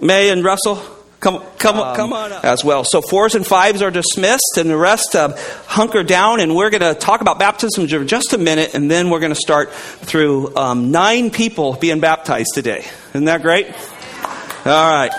May 0.00 0.30
and 0.30 0.42
Russell? 0.42 0.82
Come, 1.22 1.40
come, 1.56 1.78
um, 1.78 1.94
come 1.94 2.12
on 2.12 2.32
up. 2.32 2.44
As 2.44 2.64
well. 2.64 2.82
So 2.82 3.00
fours 3.00 3.36
and 3.36 3.46
fives 3.46 3.80
are 3.80 3.92
dismissed, 3.92 4.56
and 4.58 4.68
the 4.68 4.76
rest 4.76 5.14
uh, 5.14 5.36
hunker 5.68 6.02
down, 6.02 6.40
and 6.40 6.56
we're 6.56 6.68
going 6.68 6.80
to 6.80 6.98
talk 6.98 7.20
about 7.20 7.38
baptism 7.38 7.86
for 7.86 8.04
just 8.04 8.32
a 8.32 8.38
minute, 8.38 8.74
and 8.74 8.90
then 8.90 9.08
we're 9.08 9.20
going 9.20 9.30
to 9.30 9.40
start 9.40 9.72
through 9.72 10.56
um, 10.56 10.90
nine 10.90 11.30
people 11.30 11.74
being 11.74 12.00
baptized 12.00 12.50
today. 12.54 12.84
Isn't 13.10 13.26
that 13.26 13.40
great? 13.40 13.68
All 13.68 14.90
right. 14.90 15.12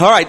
All 0.00 0.10
right. 0.10 0.28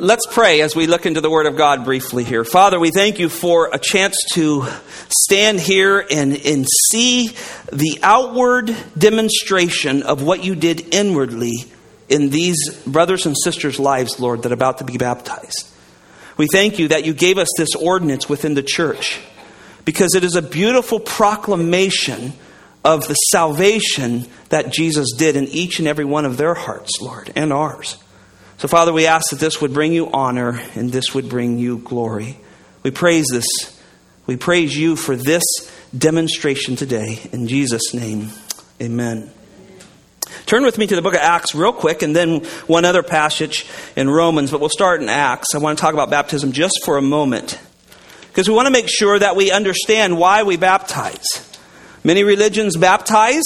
Let's 0.00 0.26
pray 0.30 0.60
as 0.60 0.76
we 0.76 0.86
look 0.86 1.06
into 1.06 1.20
the 1.20 1.28
Word 1.28 1.46
of 1.46 1.56
God 1.56 1.84
briefly 1.84 2.22
here. 2.22 2.44
Father, 2.44 2.78
we 2.78 2.92
thank 2.92 3.18
you 3.18 3.28
for 3.28 3.68
a 3.72 3.80
chance 3.80 4.16
to 4.34 4.64
stand 5.08 5.58
here 5.58 6.06
and, 6.08 6.36
and 6.46 6.64
see 6.92 7.30
the 7.72 7.98
outward 8.00 8.72
demonstration 8.96 10.04
of 10.04 10.22
what 10.22 10.44
you 10.44 10.54
did 10.54 10.94
inwardly 10.94 11.64
in 12.08 12.30
these 12.30 12.76
brothers 12.86 13.26
and 13.26 13.36
sisters' 13.36 13.80
lives, 13.80 14.20
Lord, 14.20 14.44
that 14.44 14.52
are 14.52 14.54
about 14.54 14.78
to 14.78 14.84
be 14.84 14.98
baptized. 14.98 15.68
We 16.36 16.46
thank 16.46 16.78
you 16.78 16.88
that 16.88 17.04
you 17.04 17.12
gave 17.12 17.36
us 17.36 17.48
this 17.56 17.74
ordinance 17.74 18.28
within 18.28 18.54
the 18.54 18.62
church 18.62 19.18
because 19.84 20.14
it 20.14 20.22
is 20.22 20.36
a 20.36 20.42
beautiful 20.42 21.00
proclamation 21.00 22.34
of 22.84 23.08
the 23.08 23.14
salvation 23.14 24.28
that 24.50 24.72
Jesus 24.72 25.08
did 25.18 25.34
in 25.34 25.48
each 25.48 25.80
and 25.80 25.88
every 25.88 26.04
one 26.04 26.24
of 26.24 26.36
their 26.36 26.54
hearts, 26.54 27.00
Lord, 27.00 27.32
and 27.34 27.52
ours. 27.52 27.96
So, 28.58 28.66
Father, 28.66 28.92
we 28.92 29.06
ask 29.06 29.30
that 29.30 29.38
this 29.38 29.60
would 29.60 29.72
bring 29.72 29.92
you 29.92 30.10
honor 30.10 30.60
and 30.74 30.90
this 30.90 31.14
would 31.14 31.28
bring 31.28 31.60
you 31.60 31.78
glory. 31.78 32.40
We 32.82 32.90
praise 32.90 33.26
this. 33.30 33.46
We 34.26 34.36
praise 34.36 34.76
you 34.76 34.96
for 34.96 35.14
this 35.14 35.44
demonstration 35.96 36.74
today. 36.74 37.20
In 37.30 37.46
Jesus' 37.46 37.94
name, 37.94 38.30
amen. 38.82 39.30
Turn 40.46 40.64
with 40.64 40.76
me 40.76 40.88
to 40.88 40.96
the 40.96 41.02
book 41.02 41.14
of 41.14 41.20
Acts 41.20 41.54
real 41.54 41.72
quick 41.72 42.02
and 42.02 42.16
then 42.16 42.40
one 42.66 42.84
other 42.84 43.04
passage 43.04 43.64
in 43.94 44.10
Romans, 44.10 44.50
but 44.50 44.58
we'll 44.58 44.70
start 44.70 45.00
in 45.00 45.08
Acts. 45.08 45.54
I 45.54 45.58
want 45.58 45.78
to 45.78 45.82
talk 45.82 45.94
about 45.94 46.10
baptism 46.10 46.50
just 46.50 46.80
for 46.84 46.96
a 46.96 47.02
moment 47.02 47.60
because 48.26 48.48
we 48.48 48.56
want 48.56 48.66
to 48.66 48.72
make 48.72 48.88
sure 48.88 49.16
that 49.20 49.36
we 49.36 49.52
understand 49.52 50.18
why 50.18 50.42
we 50.42 50.56
baptize. 50.56 51.26
Many 52.02 52.24
religions 52.24 52.76
baptize. 52.76 53.44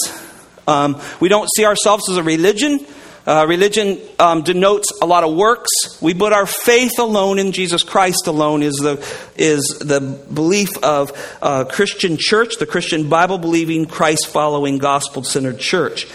Um, 0.67 0.99
we 1.21 1.29
don't 1.29 1.51
see 1.55 1.67
ourselves 1.67 2.09
as 2.09 2.17
a 2.17 2.23
religion. 2.23 2.87
Uh, 3.25 3.47
religion 3.49 4.01
um, 4.19 4.43
denotes 4.43 4.89
a 5.01 5.07
lot 5.07 5.23
of 5.23 5.35
works. 5.35 5.71
We 6.01 6.13
put 6.13 6.33
our 6.33 6.47
faith 6.47 6.99
alone 6.99 7.39
in 7.39 7.53
Jesus 7.53 7.85
Christ 7.85 8.27
alone 8.27 8.63
is 8.63 8.75
the 8.75 9.05
is 9.37 9.63
the 9.81 10.01
belief 10.01 10.77
of 10.83 11.13
uh, 11.41 11.65
Christian 11.65 12.17
church, 12.19 12.57
the 12.59 12.67
Christian 12.67 13.09
Bible 13.09 13.39
believing, 13.39 13.87
Christ 13.87 14.27
following, 14.27 14.79
gospel 14.79 15.23
centered 15.23 15.61
church. 15.61 16.09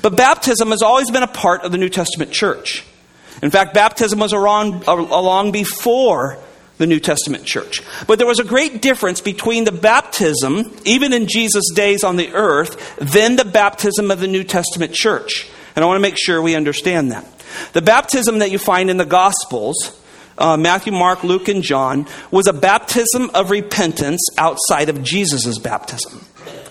But 0.00 0.16
baptism 0.16 0.70
has 0.70 0.80
always 0.80 1.10
been 1.10 1.22
a 1.22 1.28
part 1.28 1.62
of 1.62 1.72
the 1.72 1.78
New 1.78 1.90
Testament 1.90 2.32
church. 2.32 2.84
In 3.42 3.50
fact, 3.50 3.74
baptism 3.74 4.18
was 4.18 4.32
around, 4.32 4.84
along 4.84 5.52
before 5.52 6.38
the 6.78 6.86
New 6.86 7.00
Testament 7.00 7.44
church. 7.44 7.82
But 8.06 8.18
there 8.18 8.26
was 8.26 8.38
a 8.40 8.44
great 8.44 8.80
difference 8.80 9.20
between 9.20 9.64
the 9.64 9.72
baptism, 9.72 10.74
even 10.84 11.12
in 11.12 11.26
Jesus' 11.26 11.70
days 11.74 12.02
on 12.02 12.16
the 12.16 12.32
earth, 12.32 12.96
than 12.96 13.36
the 13.36 13.44
baptism 13.44 14.10
of 14.10 14.20
the 14.20 14.26
New 14.26 14.44
Testament 14.44 14.92
church. 14.92 15.46
And 15.74 15.84
I 15.84 15.86
want 15.86 15.96
to 15.96 16.02
make 16.02 16.16
sure 16.18 16.40
we 16.40 16.54
understand 16.54 17.12
that. 17.12 17.26
The 17.72 17.82
baptism 17.82 18.38
that 18.38 18.50
you 18.50 18.58
find 18.58 18.90
in 18.90 18.96
the 18.96 19.04
Gospels, 19.04 20.00
uh, 20.38 20.56
Matthew, 20.56 20.92
Mark, 20.92 21.24
Luke, 21.24 21.48
and 21.48 21.62
John, 21.62 22.06
was 22.30 22.46
a 22.46 22.52
baptism 22.52 23.30
of 23.34 23.50
repentance 23.50 24.20
outside 24.38 24.88
of 24.88 25.02
Jesus' 25.02 25.58
baptism. 25.58 26.24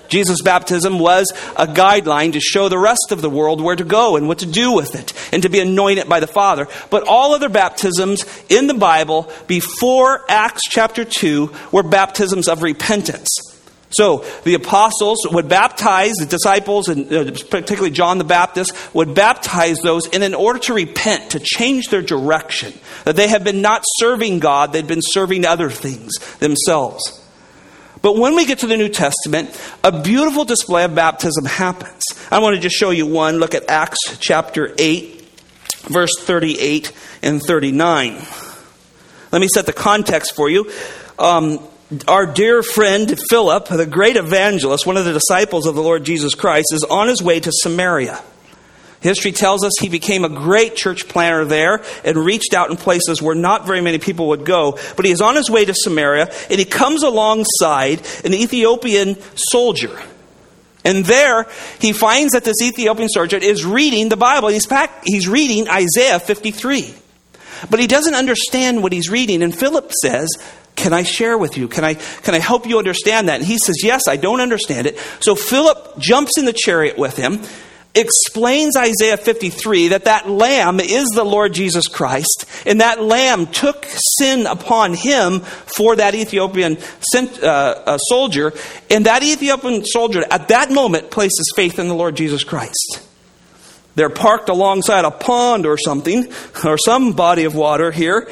Jesus' 0.10 0.44
baptism 0.44 1.00
was 1.00 1.32
a 1.58 1.66
guideline 1.66 2.34
to 2.34 2.40
show 2.40 2.70
the 2.70 2.78
rest 2.78 3.08
of 3.12 3.24
the 3.24 3.32
world 3.32 3.60
where 3.62 3.76
to 3.76 3.84
go 3.84 4.16
and 4.16 4.28
what 4.28 4.40
to 4.40 4.46
do 4.46 4.72
with 4.72 4.94
it 4.94 5.12
and 5.34 5.42
to 5.42 5.50
be 5.50 5.60
anointed 5.60 6.08
by 6.08 6.20
the 6.20 6.28
Father. 6.28 6.68
But 6.92 7.08
all 7.08 7.34
other 7.34 7.50
baptisms 7.50 8.24
in 8.48 8.68
the 8.68 8.76
Bible 8.76 9.28
before 9.48 10.24
Acts 10.30 10.62
chapter 10.70 11.04
2 11.04 11.52
were 11.72 11.82
baptisms 11.82 12.48
of 12.48 12.62
repentance. 12.62 13.53
So 13.94 14.26
the 14.44 14.56
apostles 14.56 15.20
would 15.32 15.48
baptize 15.48 16.14
the 16.14 16.26
disciples, 16.26 16.88
and 16.88 17.12
uh, 17.12 17.32
particularly 17.50 17.92
John 17.92 18.18
the 18.18 18.24
Baptist, 18.24 18.74
would 18.94 19.14
baptize 19.16 19.78
those 19.80 20.08
and 20.10 20.24
in 20.24 20.34
order 20.34 20.60
to 20.60 20.74
repent, 20.74 21.32
to 21.32 21.40
change 21.40 21.90
their 21.90 22.02
direction. 22.02 22.74
That 23.06 23.16
they 23.16 23.28
had 23.28 23.44
been 23.44 23.62
not 23.62 23.84
serving 23.98 24.40
God, 24.40 24.74
they'd 24.74 24.88
been 24.88 25.02
serving 25.02 25.46
other 25.46 25.70
things 25.70 26.18
themselves. 26.38 27.20
But 28.02 28.18
when 28.18 28.36
we 28.36 28.46
get 28.46 28.60
to 28.60 28.68
the 28.68 28.76
New 28.76 28.90
Testament, 28.90 29.58
a 29.82 30.02
beautiful 30.02 30.44
display 30.44 30.84
of 30.84 30.94
baptism 30.94 31.46
happens. 31.46 32.04
I 32.30 32.40
want 32.40 32.56
to 32.56 32.62
just 32.62 32.76
show 32.76 32.90
you 32.90 33.08
one. 33.08 33.38
Look 33.38 33.56
at 33.56 33.70
Acts 33.70 34.18
chapter 34.20 34.76
8, 34.78 35.22
verse 35.84 36.12
38 36.20 36.92
and 37.22 37.42
39. 37.42 38.22
Let 39.32 39.40
me 39.40 39.48
set 39.48 39.66
the 39.66 39.74
context 39.74 40.36
for 40.36 40.50
you. 40.50 40.70
Um, 41.18 41.60
our 42.08 42.26
dear 42.26 42.64
friend 42.64 43.20
Philip, 43.30 43.68
the 43.68 43.86
great 43.86 44.16
evangelist, 44.16 44.86
one 44.86 44.98
of 44.98 45.06
the 45.06 45.14
disciples 45.14 45.66
of 45.66 45.76
the 45.76 45.84
Lord 45.84 46.04
Jesus 46.04 46.36
Christ, 46.36 46.68
is 46.74 46.84
on 46.84 47.08
his 47.08 47.22
way 47.22 47.40
to 47.40 47.52
Samaria. 47.52 48.22
History 49.02 49.34
tells 49.34 49.66
us 49.66 49.74
he 49.82 49.90
became 49.90 50.24
a 50.24 50.30
great 50.30 50.78
church 50.78 51.10
planter 51.10 51.44
there 51.44 51.84
and 52.06 52.18
reached 52.18 52.54
out 52.54 52.72
in 52.72 52.78
places 52.78 53.22
where 53.22 53.36
not 53.36 53.66
very 53.66 53.82
many 53.82 54.00
people 54.00 54.30
would 54.30 54.46
go. 54.46 54.80
But 54.96 55.06
he 55.06 55.12
is 55.12 55.20
on 55.20 55.36
his 55.36 55.50
way 55.50 55.66
to 55.66 55.74
Samaria 55.74 56.32
and 56.50 56.58
he 56.58 56.64
comes 56.64 57.04
alongside 57.04 58.02
an 58.24 58.34
Ethiopian 58.34 59.18
soldier. 59.36 60.02
And 60.86 61.04
there 61.04 61.48
he 61.80 61.92
finds 61.92 62.32
that 62.32 62.46
this 62.46 62.62
Ethiopian 62.62 63.10
soldier 63.10 63.38
is 63.38 63.66
reading 63.66 64.08
the 64.08 64.18
Bible. 64.18 64.48
He's, 64.48 64.68
he's 65.06 65.28
reading 65.28 65.68
Isaiah 65.68 66.20
53. 66.20 66.96
But 67.70 67.80
he 67.80 67.88
doesn't 67.88 68.16
understand 68.16 68.84
what 68.84 68.92
he's 68.92 69.10
reading. 69.10 69.42
And 69.44 69.56
Philip 69.56 69.92
says, 70.02 70.30
can 70.76 70.94
I 70.94 71.04
share 71.04 71.38
with 71.38 71.58
you? 71.58 71.68
Can 71.68 71.84
I, 71.84 71.94
can 71.94 72.34
I 72.34 72.40
help 72.40 72.68
you 72.68 72.78
understand 72.78 73.30
that? 73.30 73.40
And 73.40 73.46
he 73.46 73.58
says, 73.58 73.76
Yes, 73.84 74.04
I 74.08 74.18
don't 74.18 74.42
understand 74.42 74.88
it. 74.88 74.98
So 75.20 75.36
Philip 75.36 75.98
jumps 76.00 76.38
in 76.38 76.46
the 76.46 76.54
chariot 76.54 76.98
with 76.98 77.16
him, 77.16 77.42
explains 77.96 78.76
Isaiah 78.76 79.18
53 79.18 79.90
that 79.90 80.06
that 80.06 80.28
lamb 80.28 80.80
is 80.80 81.08
the 81.10 81.24
Lord 81.24 81.54
Jesus 81.54 81.88
Christ, 81.88 82.46
and 82.66 82.82
that 82.82 83.02
lamb 83.02 83.48
took 83.48 83.86
sin 84.18 84.48
upon 84.48 84.96
him 84.96 85.42
for 85.42 85.96
that 85.96 86.16
Ethiopian 86.16 86.78
uh, 87.16 87.46
uh, 87.46 87.98
soldier, 87.98 88.52
and 88.90 89.06
that 89.06 89.22
Ethiopian 89.24 89.86
soldier 89.86 90.24
at 90.32 90.48
that 90.48 90.72
moment 90.72 91.12
places 91.12 91.52
faith 91.56 91.78
in 91.78 91.88
the 91.88 91.96
Lord 91.96 92.16
Jesus 92.16 92.44
Christ. 92.44 93.13
They're 93.96 94.10
parked 94.10 94.50
alongside 94.50 95.06
a 95.06 95.12
pond 95.12 95.66
or 95.66 95.78
something, 95.78 96.32
or 96.64 96.78
some 96.78 97.14
body 97.14 97.44
of 97.44 97.56
water 97.56 97.92
here 97.92 98.28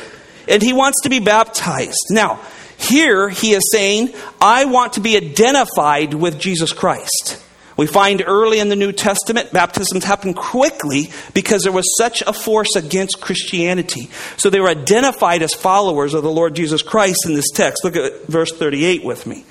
and 0.47 0.61
he 0.61 0.73
wants 0.73 1.01
to 1.03 1.09
be 1.09 1.19
baptized. 1.19 2.07
Now, 2.09 2.41
here 2.77 3.29
he 3.29 3.53
is 3.53 3.69
saying, 3.71 4.13
I 4.39 4.65
want 4.65 4.93
to 4.93 4.99
be 4.99 5.15
identified 5.15 6.13
with 6.13 6.39
Jesus 6.39 6.73
Christ. 6.73 7.41
We 7.77 7.87
find 7.87 8.21
early 8.25 8.59
in 8.59 8.69
the 8.69 8.75
New 8.75 8.91
Testament, 8.91 9.53
baptisms 9.53 10.03
happen 10.03 10.33
quickly 10.33 11.09
because 11.33 11.63
there 11.63 11.71
was 11.71 11.85
such 11.97 12.21
a 12.21 12.33
force 12.33 12.75
against 12.75 13.21
Christianity. 13.21 14.09
So 14.37 14.49
they 14.49 14.59
were 14.59 14.67
identified 14.67 15.41
as 15.41 15.53
followers 15.53 16.13
of 16.13 16.21
the 16.23 16.31
Lord 16.31 16.53
Jesus 16.53 16.81
Christ 16.81 17.25
in 17.25 17.33
this 17.33 17.49
text. 17.51 17.83
Look 17.83 17.95
at 17.95 18.27
verse 18.27 18.51
38 18.51 19.03
with 19.03 19.25
me. 19.25 19.45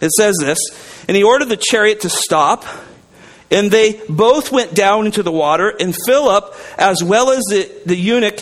It 0.00 0.10
says 0.10 0.36
this 0.38 0.58
And 1.08 1.16
he 1.16 1.22
ordered 1.22 1.48
the 1.48 1.56
chariot 1.56 2.00
to 2.00 2.10
stop. 2.10 2.64
And 3.54 3.70
they 3.70 4.00
both 4.08 4.50
went 4.50 4.74
down 4.74 5.06
into 5.06 5.22
the 5.22 5.30
water, 5.30 5.68
and 5.68 5.96
Philip, 6.06 6.52
as 6.76 7.04
well 7.04 7.30
as 7.30 7.44
the, 7.44 7.70
the 7.86 7.94
eunuch, 7.94 8.40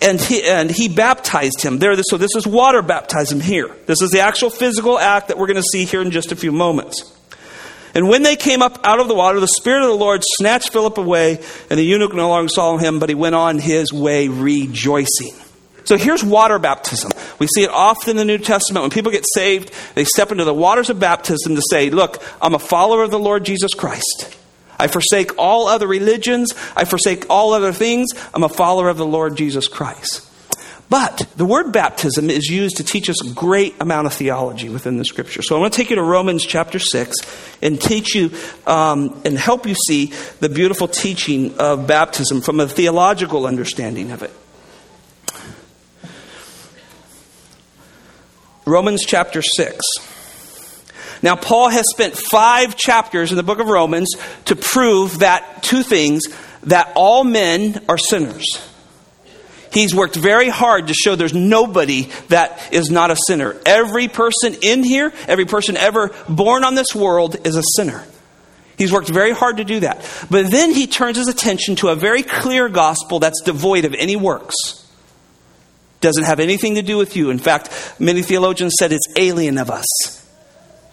and 0.00 0.18
he, 0.18 0.42
and 0.42 0.70
he 0.70 0.88
baptized 0.88 1.60
him. 1.62 1.78
There, 1.78 1.94
so 2.02 2.16
this 2.16 2.34
is 2.34 2.46
water 2.46 2.80
baptism 2.80 3.42
here. 3.42 3.68
This 3.84 4.00
is 4.00 4.10
the 4.10 4.20
actual 4.20 4.48
physical 4.48 4.98
act 4.98 5.28
that 5.28 5.36
we're 5.36 5.48
going 5.48 5.62
to 5.62 5.68
see 5.70 5.84
here 5.84 6.00
in 6.00 6.10
just 6.10 6.32
a 6.32 6.36
few 6.36 6.50
moments. 6.50 7.14
And 7.94 8.08
when 8.08 8.22
they 8.22 8.36
came 8.36 8.62
up 8.62 8.80
out 8.84 9.00
of 9.00 9.06
the 9.06 9.14
water, 9.14 9.38
the 9.38 9.48
Spirit 9.48 9.82
of 9.82 9.88
the 9.88 9.96
Lord 9.96 10.22
snatched 10.24 10.72
Philip 10.72 10.96
away, 10.96 11.44
and 11.68 11.78
the 11.78 11.84
eunuch 11.84 12.14
no 12.14 12.30
longer 12.30 12.48
saw 12.48 12.78
him, 12.78 12.98
but 12.98 13.10
he 13.10 13.14
went 13.14 13.34
on 13.34 13.58
his 13.58 13.92
way 13.92 14.28
rejoicing. 14.28 15.34
So 15.84 15.98
here's 15.98 16.24
water 16.24 16.58
baptism. 16.58 17.12
We 17.38 17.48
see 17.48 17.64
it 17.64 17.70
often 17.70 18.12
in 18.12 18.16
the 18.16 18.24
New 18.24 18.38
Testament. 18.38 18.84
When 18.84 18.90
people 18.90 19.12
get 19.12 19.26
saved, 19.34 19.70
they 19.94 20.04
step 20.04 20.32
into 20.32 20.44
the 20.44 20.54
waters 20.54 20.88
of 20.88 20.98
baptism 20.98 21.54
to 21.54 21.62
say, 21.68 21.90
Look, 21.90 22.22
I'm 22.40 22.54
a 22.54 22.58
follower 22.58 23.02
of 23.02 23.10
the 23.10 23.18
Lord 23.18 23.44
Jesus 23.44 23.74
Christ. 23.74 24.34
I 24.78 24.86
forsake 24.86 25.32
all 25.38 25.68
other 25.68 25.86
religions. 25.86 26.52
I 26.76 26.84
forsake 26.84 27.26
all 27.30 27.52
other 27.52 27.72
things. 27.72 28.08
I'm 28.32 28.42
a 28.42 28.48
follower 28.48 28.88
of 28.88 28.96
the 28.96 29.06
Lord 29.06 29.36
Jesus 29.36 29.68
Christ. 29.68 30.30
But 30.90 31.26
the 31.36 31.46
word 31.46 31.72
baptism 31.72 32.28
is 32.28 32.48
used 32.48 32.76
to 32.76 32.84
teach 32.84 33.08
us 33.08 33.24
a 33.26 33.32
great 33.32 33.74
amount 33.80 34.06
of 34.06 34.12
theology 34.12 34.68
within 34.68 34.98
the 34.98 35.04
scripture. 35.04 35.42
So 35.42 35.56
I 35.56 35.60
want 35.60 35.72
to 35.72 35.76
take 35.76 35.90
you 35.90 35.96
to 35.96 36.02
Romans 36.02 36.44
chapter 36.44 36.78
6 36.78 37.16
and 37.62 37.80
teach 37.80 38.14
you 38.14 38.30
um, 38.66 39.20
and 39.24 39.38
help 39.38 39.66
you 39.66 39.74
see 39.74 40.12
the 40.40 40.48
beautiful 40.48 40.86
teaching 40.86 41.58
of 41.58 41.86
baptism 41.86 42.42
from 42.42 42.60
a 42.60 42.68
theological 42.68 43.46
understanding 43.46 44.12
of 44.12 44.22
it. 44.22 44.30
Romans 48.66 49.04
chapter 49.04 49.42
6. 49.42 49.80
Now, 51.24 51.36
Paul 51.36 51.70
has 51.70 51.86
spent 51.88 52.14
five 52.14 52.76
chapters 52.76 53.30
in 53.30 53.38
the 53.38 53.42
book 53.42 53.58
of 53.58 53.66
Romans 53.66 54.10
to 54.44 54.54
prove 54.54 55.20
that 55.20 55.62
two 55.62 55.82
things 55.82 56.24
that 56.64 56.92
all 56.94 57.24
men 57.24 57.82
are 57.88 57.96
sinners. 57.96 58.44
He's 59.72 59.94
worked 59.94 60.16
very 60.16 60.50
hard 60.50 60.88
to 60.88 60.92
show 60.92 61.16
there's 61.16 61.32
nobody 61.32 62.10
that 62.28 62.70
is 62.74 62.90
not 62.90 63.10
a 63.10 63.16
sinner. 63.26 63.56
Every 63.64 64.06
person 64.06 64.54
in 64.60 64.84
here, 64.84 65.14
every 65.26 65.46
person 65.46 65.78
ever 65.78 66.10
born 66.28 66.62
on 66.62 66.74
this 66.74 66.94
world 66.94 67.38
is 67.46 67.56
a 67.56 67.62
sinner. 67.74 68.04
He's 68.76 68.92
worked 68.92 69.08
very 69.08 69.32
hard 69.32 69.56
to 69.56 69.64
do 69.64 69.80
that. 69.80 70.06
But 70.30 70.50
then 70.50 70.72
he 70.72 70.86
turns 70.86 71.16
his 71.16 71.28
attention 71.28 71.76
to 71.76 71.88
a 71.88 71.96
very 71.96 72.22
clear 72.22 72.68
gospel 72.68 73.18
that's 73.18 73.40
devoid 73.40 73.86
of 73.86 73.94
any 73.94 74.16
works. 74.16 74.54
Doesn't 76.02 76.24
have 76.24 76.38
anything 76.38 76.74
to 76.74 76.82
do 76.82 76.98
with 76.98 77.16
you. 77.16 77.30
In 77.30 77.38
fact, 77.38 77.70
many 77.98 78.20
theologians 78.20 78.74
said 78.78 78.92
it's 78.92 79.06
alien 79.16 79.56
of 79.56 79.70
us. 79.70 80.23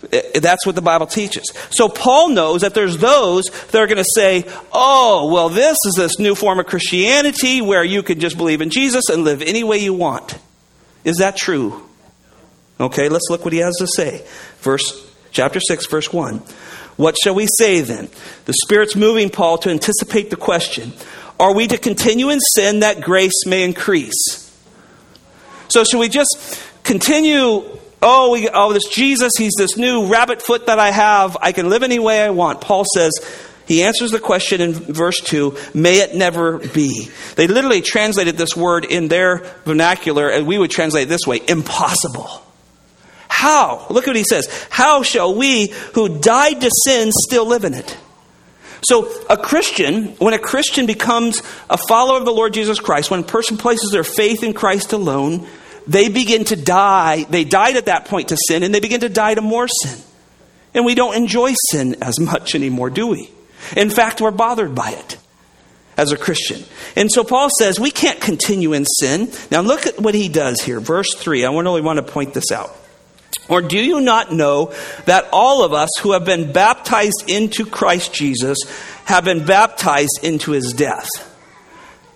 That's 0.10 0.66
what 0.66 0.76
the 0.76 0.82
Bible 0.82 1.06
teaches. 1.06 1.46
So 1.70 1.88
Paul 1.88 2.30
knows 2.30 2.62
that 2.62 2.74
there's 2.74 2.98
those 2.98 3.46
that 3.46 3.82
are 3.82 3.88
going 3.88 3.98
to 3.98 4.10
say, 4.16 4.46
oh, 4.72 5.32
well, 5.32 5.50
this 5.50 5.78
is 5.86 5.94
this 5.96 6.18
new 6.18 6.34
form 6.34 6.60
of 6.60 6.66
Christianity 6.66 7.62
where 7.62 7.84
you 7.84 8.02
can 8.02 8.20
just 8.20 8.38
believe 8.38 8.62
in 8.62 8.70
Jesus 8.70 9.10
and 9.10 9.24
live 9.24 9.42
any 9.42 9.64
way 9.64 9.78
you 9.78 9.94
want. 9.94 10.38
Is 11.04 11.18
that 11.18 11.38
true? 11.38 11.88
Okay, 12.80 13.10
let's 13.10 13.30
look 13.30 13.44
what 13.44 13.54
he 13.54 13.60
has 13.60 13.76
to 13.78 13.88
say. 13.88 14.26
Verse 14.60 15.08
chapter 15.32 15.60
6, 15.60 15.86
verse 15.86 16.12
1. 16.12 16.42
What 16.98 17.16
shall 17.24 17.36
we 17.36 17.48
say 17.60 17.82
then? 17.82 18.10
The 18.46 18.54
Spirit's 18.54 18.96
moving 18.96 19.30
Paul 19.30 19.58
to 19.60 19.70
anticipate 19.70 20.30
the 20.30 20.36
question 20.36 20.94
Are 21.40 21.54
we 21.54 21.68
to 21.68 21.78
continue 21.78 22.30
in 22.30 22.40
sin 22.56 22.80
that 22.80 23.02
grace 23.02 23.46
may 23.46 23.64
increase? 23.64 24.52
So, 25.70 25.84
should 25.84 26.00
we 26.00 26.10
just 26.10 26.62
continue 26.84 27.64
oh, 28.02 28.32
we, 28.32 28.50
oh, 28.50 28.74
this 28.74 28.88
Jesus, 28.88 29.34
he's 29.38 29.54
this 29.58 29.78
new 29.78 30.08
rabbit 30.08 30.42
foot 30.42 30.68
that 30.68 30.80
I 30.80 30.92
have. 30.92 31.38
I 31.42 31.52
can 31.52 31.70
live 31.70 31.84
any 31.84 32.00
way 32.00 32.22
I 32.22 32.30
want. 32.32 32.62
Paul 32.62 32.86
says, 32.94 33.12
he 33.68 33.84
answers 33.84 34.12
the 34.12 34.20
question 34.20 34.60
in 34.60 34.74
verse 34.74 35.22
2 35.22 35.58
may 35.74 36.00
it 36.00 36.16
never 36.16 36.58
be. 36.58 37.10
They 37.36 37.48
literally 37.48 37.82
translated 37.82 38.38
this 38.38 38.56
word 38.56 38.86
in 38.86 39.08
their 39.08 39.38
vernacular, 39.66 40.30
and 40.30 40.46
we 40.46 40.58
would 40.58 40.72
translate 40.72 41.04
it 41.04 41.10
this 41.10 41.26
way 41.26 41.40
impossible. 41.48 42.30
How? 43.28 43.88
Look 43.90 44.06
at 44.06 44.10
what 44.10 44.18
he 44.18 44.24
says. 44.24 44.48
How 44.70 45.04
shall 45.04 45.34
we 45.36 45.68
who 45.94 46.20
died 46.20 46.62
to 46.62 46.70
sin 46.86 47.12
still 47.12 47.46
live 47.46 47.64
in 47.64 47.74
it? 47.74 47.98
So, 48.84 49.12
a 49.30 49.38
Christian, 49.38 50.08
when 50.18 50.34
a 50.34 50.40
Christian 50.40 50.86
becomes 50.86 51.42
a 51.70 51.78
follower 51.78 52.18
of 52.18 52.26
the 52.26 52.34
Lord 52.34 52.54
Jesus 52.54 52.80
Christ, 52.80 53.12
when 53.12 53.22
a 53.22 53.24
person 53.24 53.58
places 53.58 53.92
their 53.92 54.04
faith 54.04 54.44
in 54.44 54.54
Christ 54.54 54.92
alone, 54.92 55.48
they 55.88 56.10
begin 56.10 56.46
to 56.46 56.56
die. 56.56 57.24
They 57.24 57.44
died 57.44 57.76
at 57.76 57.86
that 57.86 58.06
point 58.06 58.30
to 58.30 58.38
sin, 58.48 58.64
and 58.64 58.74
they 58.74 58.80
begin 58.80 59.02
to 59.02 59.10
die 59.10 59.36
to 59.36 59.42
more 59.42 59.68
sin. 59.68 60.00
And 60.74 60.86
we 60.86 60.96
don't 60.96 61.16
enjoy 61.16 61.54
sin 61.70 61.98
as 62.02 62.20
much 62.20 62.56
anymore, 62.56 62.90
do 62.90 63.08
we? 63.08 63.30
In 63.76 63.90
fact, 63.90 64.22
we're 64.22 64.32
bothered 64.32 64.74
by 64.74 64.92
it 64.92 65.18
as 65.98 66.12
a 66.12 66.18
Christian. 66.18 66.64
And 66.96 67.12
so 67.12 67.24
Paul 67.24 67.50
says 67.60 67.80
we 67.80 67.92
can't 67.92 68.22
continue 68.22 68.74
in 68.74 68.86
sin. 68.86 69.32
Now 69.52 69.62
look 69.62 69.86
at 69.86 70.00
what 70.00 70.16
he 70.16 70.30
does 70.30 70.62
here. 70.62 70.80
Verse 70.80 71.14
3. 71.14 71.46
I 71.46 71.52
really 71.52 71.82
want 71.82 71.98
to 71.98 72.04
point 72.04 72.34
this 72.34 72.52
out. 72.52 72.76
Or 73.50 73.62
do 73.62 73.78
you 73.78 74.00
not 74.00 74.32
know 74.32 74.74
that 75.06 75.28
all 75.34 75.64
of 75.64 75.74
us 75.74 75.90
who 76.02 76.14
have 76.14 76.26
been 76.26 76.54
baptized 76.54 77.26
into 77.28 77.66
Christ 77.66 78.14
Jesus 78.14 78.58
have 79.06 79.26
been 79.26 79.46
baptized 79.46 80.20
into 80.24 80.52
his 80.52 80.74
death? 80.74 81.08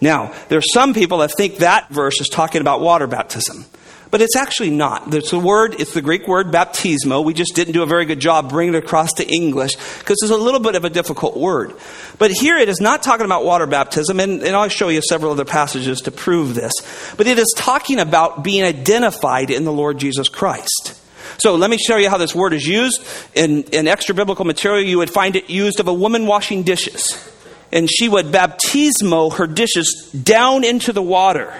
Now, 0.01 0.33
there 0.49 0.57
are 0.57 0.69
some 0.73 0.93
people 0.93 1.19
that 1.19 1.31
think 1.37 1.57
that 1.57 1.89
verse 1.89 2.19
is 2.19 2.27
talking 2.27 2.61
about 2.61 2.81
water 2.81 3.07
baptism. 3.07 3.65
But 4.11 4.21
it's 4.21 4.35
actually 4.35 4.69
not. 4.69 5.13
It's 5.13 5.31
the 5.31 5.39
word, 5.39 5.75
it's 5.79 5.93
the 5.93 6.01
Greek 6.01 6.27
word 6.27 6.47
baptismo. 6.47 7.25
We 7.25 7.33
just 7.33 7.55
didn't 7.55 7.73
do 7.73 7.83
a 7.83 7.85
very 7.85 8.05
good 8.05 8.19
job 8.19 8.49
bringing 8.49 8.75
it 8.75 8.83
across 8.83 9.13
to 9.13 9.27
English 9.27 9.75
because 9.99 10.17
it's 10.21 10.31
a 10.31 10.37
little 10.37 10.59
bit 10.59 10.75
of 10.75 10.85
a 10.85 10.89
difficult 10.89 11.35
word. 11.35 11.73
But 12.17 12.31
here 12.31 12.57
it 12.57 12.69
is 12.69 12.79
not 12.79 13.03
talking 13.03 13.25
about 13.25 13.43
water 13.43 13.65
baptism, 13.65 14.19
and, 14.19 14.41
and 14.41 14.55
I'll 14.55 14.69
show 14.69 14.89
you 14.89 15.01
several 15.01 15.31
other 15.31 15.43
passages 15.43 16.01
to 16.01 16.11
prove 16.11 16.55
this. 16.55 16.71
But 17.17 17.27
it 17.27 17.39
is 17.39 17.53
talking 17.57 17.99
about 17.99 18.43
being 18.43 18.63
identified 18.63 19.49
in 19.49 19.65
the 19.65 19.73
Lord 19.73 19.97
Jesus 19.97 20.29
Christ. 20.29 21.01
So 21.39 21.55
let 21.55 21.69
me 21.69 21.77
show 21.77 21.97
you 21.97 22.09
how 22.09 22.17
this 22.17 22.33
word 22.33 22.53
is 22.53 22.65
used. 22.65 23.05
In, 23.33 23.63
in 23.63 23.87
extra 23.87 24.15
biblical 24.15 24.45
material, 24.45 24.85
you 24.85 24.99
would 24.99 25.09
find 25.09 25.35
it 25.35 25.49
used 25.49 25.79
of 25.79 25.87
a 25.87 25.93
woman 25.93 26.25
washing 26.25 26.63
dishes 26.63 27.31
and 27.71 27.89
she 27.89 28.07
would 28.07 28.27
baptismo 28.27 29.33
her 29.35 29.47
dishes 29.47 30.11
down 30.11 30.63
into 30.63 30.93
the 30.93 31.01
water. 31.01 31.53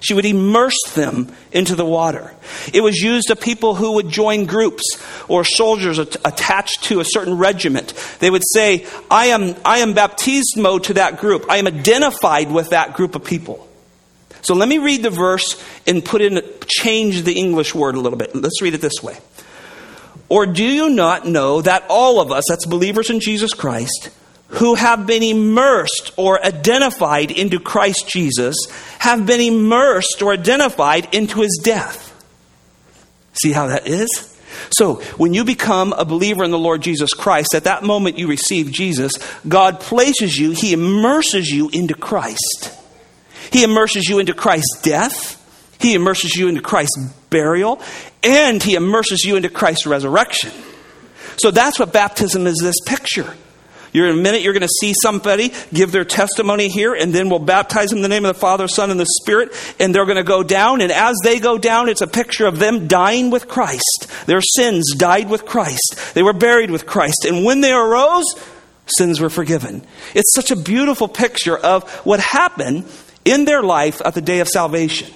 She 0.00 0.14
would 0.14 0.24
immerse 0.24 0.80
them 0.94 1.32
into 1.52 1.76
the 1.76 1.84
water. 1.84 2.34
It 2.74 2.82
was 2.82 2.98
used 2.98 3.30
of 3.30 3.40
people 3.40 3.76
who 3.76 3.92
would 3.92 4.08
join 4.08 4.46
groups 4.46 4.82
or 5.28 5.44
soldiers 5.44 5.98
attached 5.98 6.84
to 6.84 6.98
a 6.98 7.04
certain 7.04 7.38
regiment. 7.38 7.94
They 8.18 8.28
would 8.28 8.42
say, 8.52 8.86
I 9.08 9.26
am, 9.26 9.54
I 9.64 9.78
am 9.78 9.94
baptismo 9.94 10.82
to 10.84 10.94
that 10.94 11.20
group. 11.20 11.46
I 11.48 11.58
am 11.58 11.68
identified 11.68 12.50
with 12.50 12.70
that 12.70 12.94
group 12.94 13.14
of 13.14 13.22
people. 13.22 13.68
So 14.42 14.54
let 14.54 14.68
me 14.68 14.78
read 14.78 15.04
the 15.04 15.10
verse 15.10 15.62
and 15.86 16.04
put 16.04 16.20
in, 16.20 16.42
change 16.66 17.22
the 17.22 17.34
English 17.34 17.72
word 17.72 17.94
a 17.94 18.00
little 18.00 18.18
bit. 18.18 18.34
Let's 18.34 18.60
read 18.60 18.74
it 18.74 18.80
this 18.80 19.00
way. 19.00 19.16
Or 20.28 20.46
do 20.46 20.64
you 20.64 20.90
not 20.90 21.28
know 21.28 21.62
that 21.62 21.84
all 21.88 22.20
of 22.20 22.32
us, 22.32 22.44
that's 22.48 22.66
believers 22.66 23.08
in 23.08 23.20
Jesus 23.20 23.54
Christ, 23.54 24.10
who 24.52 24.74
have 24.74 25.06
been 25.06 25.22
immersed 25.22 26.12
or 26.16 26.44
identified 26.44 27.30
into 27.30 27.58
Christ 27.58 28.08
Jesus 28.08 28.54
have 28.98 29.26
been 29.26 29.40
immersed 29.40 30.20
or 30.22 30.32
identified 30.32 31.14
into 31.14 31.40
his 31.40 31.60
death. 31.62 32.10
See 33.32 33.52
how 33.52 33.68
that 33.68 33.86
is? 33.86 34.28
So, 34.70 34.96
when 35.16 35.32
you 35.32 35.44
become 35.44 35.92
a 35.94 36.04
believer 36.04 36.44
in 36.44 36.50
the 36.50 36.58
Lord 36.58 36.82
Jesus 36.82 37.14
Christ, 37.14 37.54
at 37.54 37.64
that 37.64 37.82
moment 37.82 38.18
you 38.18 38.26
receive 38.26 38.70
Jesus, 38.70 39.12
God 39.48 39.80
places 39.80 40.36
you, 40.38 40.52
He 40.52 40.72
immerses 40.72 41.50
you 41.50 41.70
into 41.70 41.94
Christ. 41.94 42.70
He 43.50 43.64
immerses 43.64 44.08
you 44.08 44.18
into 44.18 44.34
Christ's 44.34 44.80
death, 44.82 45.38
He 45.80 45.94
immerses 45.94 46.34
you 46.34 46.48
into 46.48 46.60
Christ's 46.60 46.98
burial, 47.30 47.80
and 48.22 48.62
He 48.62 48.74
immerses 48.74 49.24
you 49.24 49.36
into 49.36 49.48
Christ's 49.48 49.86
resurrection. 49.86 50.52
So, 51.38 51.50
that's 51.50 51.78
what 51.78 51.92
baptism 51.92 52.46
is 52.46 52.58
this 52.62 52.76
picture. 52.86 53.34
You're 53.92 54.08
in 54.08 54.18
a 54.18 54.22
minute, 54.22 54.40
you're 54.40 54.54
going 54.54 54.62
to 54.62 54.68
see 54.80 54.94
somebody 55.02 55.52
give 55.72 55.92
their 55.92 56.04
testimony 56.04 56.68
here, 56.68 56.94
and 56.94 57.12
then 57.12 57.28
we'll 57.28 57.38
baptize 57.38 57.90
them 57.90 57.98
in 57.98 58.02
the 58.02 58.08
name 58.08 58.24
of 58.24 58.34
the 58.34 58.40
Father, 58.40 58.66
Son, 58.66 58.90
and 58.90 58.98
the 58.98 59.06
Spirit, 59.20 59.52
and 59.78 59.94
they're 59.94 60.06
going 60.06 60.16
to 60.16 60.22
go 60.22 60.42
down. 60.42 60.80
And 60.80 60.90
as 60.90 61.16
they 61.22 61.38
go 61.38 61.58
down, 61.58 61.90
it's 61.90 62.00
a 62.00 62.06
picture 62.06 62.46
of 62.46 62.58
them 62.58 62.88
dying 62.88 63.30
with 63.30 63.48
Christ. 63.48 64.06
Their 64.26 64.40
sins 64.40 64.94
died 64.96 65.28
with 65.28 65.44
Christ. 65.44 66.14
They 66.14 66.22
were 66.22 66.32
buried 66.32 66.70
with 66.70 66.86
Christ. 66.86 67.26
And 67.26 67.44
when 67.44 67.60
they 67.60 67.72
arose, 67.72 68.24
sins 68.86 69.20
were 69.20 69.30
forgiven. 69.30 69.86
It's 70.14 70.34
such 70.34 70.50
a 70.50 70.56
beautiful 70.56 71.08
picture 71.08 71.56
of 71.56 71.88
what 72.06 72.20
happened 72.20 72.86
in 73.26 73.44
their 73.44 73.62
life 73.62 74.00
at 74.04 74.14
the 74.14 74.22
day 74.22 74.40
of 74.40 74.48
salvation. 74.48 75.12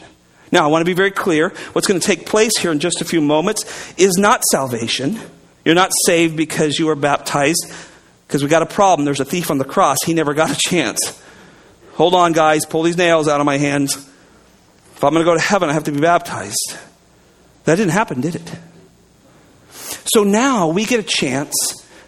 Now, 0.53 0.65
I 0.65 0.69
want 0.69 0.83
to 0.83 0.87
be 0.87 0.95
very 0.95 1.11
clear. 1.11 1.49
What's 1.73 1.87
going 1.87 2.01
to 2.01 2.07
take 2.07 2.27
place 2.27 2.57
here 2.59 2.71
in 2.73 2.79
just 2.79 3.01
a 3.01 3.05
few 3.05 3.21
moments 3.21 3.65
is 3.97 4.17
not 4.19 4.45
salvation. 4.45 5.19
You're 5.65 5.75
not 5.75 5.93
saved 6.05 6.37
because 6.37 6.79
you 6.79 6.87
were 6.87 6.95
baptized. 6.95 7.73
Because 8.27 8.43
we 8.43 8.49
got 8.49 8.63
a 8.63 8.67
problem. 8.67 9.05
There's 9.05 9.21
a 9.21 9.25
thief 9.25 9.51
on 9.51 9.59
the 9.59 9.65
cross. 9.65 9.99
He 10.05 10.15
never 10.15 10.35
got 10.35 10.51
a 10.51 10.57
chance. 10.57 11.23
Hold 11.95 12.15
on, 12.15 12.33
guys. 12.33 12.67
Pull 12.67 12.83
these 12.83 12.97
nails 12.97 13.29
out 13.29 13.41
of 13.41 13.47
my 13.47 13.59
hands. 13.59 13.97
If 13.97 15.05
I'm 15.05 15.13
going 15.13 15.25
to 15.25 15.31
go 15.31 15.35
to 15.35 15.43
heaven, 15.43 15.69
I 15.69 15.73
have 15.75 15.85
to 15.85 15.93
be 15.93 16.01
baptized. 16.01 16.77
That 17.65 17.77
didn't 17.77 17.93
happen, 17.93 18.21
did 18.21 18.37
it? 18.37 18.53
So 19.71 20.25
now 20.25 20.69
we 20.69 20.85
get 20.85 21.01
a 21.01 21.03
chance 21.03 21.55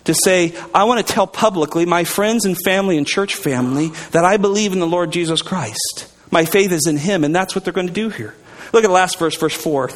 to 0.05 0.15
say, 0.15 0.55
I 0.75 0.85
want 0.85 1.07
to 1.07 1.13
tell 1.13 1.27
publicly, 1.27 1.85
my 1.85 2.05
friends 2.05 2.47
and 2.47 2.57
family 2.65 2.97
and 2.97 3.07
church 3.07 3.35
family, 3.35 3.89
that 4.13 4.25
I 4.25 4.39
believe 4.39 4.73
in 4.73 4.79
the 4.79 4.87
Lord 4.87 5.11
Jesus 5.11 5.43
Christ. 5.43 6.11
My 6.31 6.45
faith 6.45 6.73
is 6.73 6.87
in 6.87 6.97
Him, 6.97 7.25
and 7.25 7.35
that's 7.35 7.55
what 7.55 7.65
they're 7.65 7.73
going 7.73 7.89
to 7.89 7.93
do 7.93 8.09
here. 8.09 8.35
Look 8.73 8.85
at 8.85 8.89
the 8.89 8.95
last 8.95 9.19
verse, 9.19 9.37
verse 9.37 9.55
4. 9.55 9.91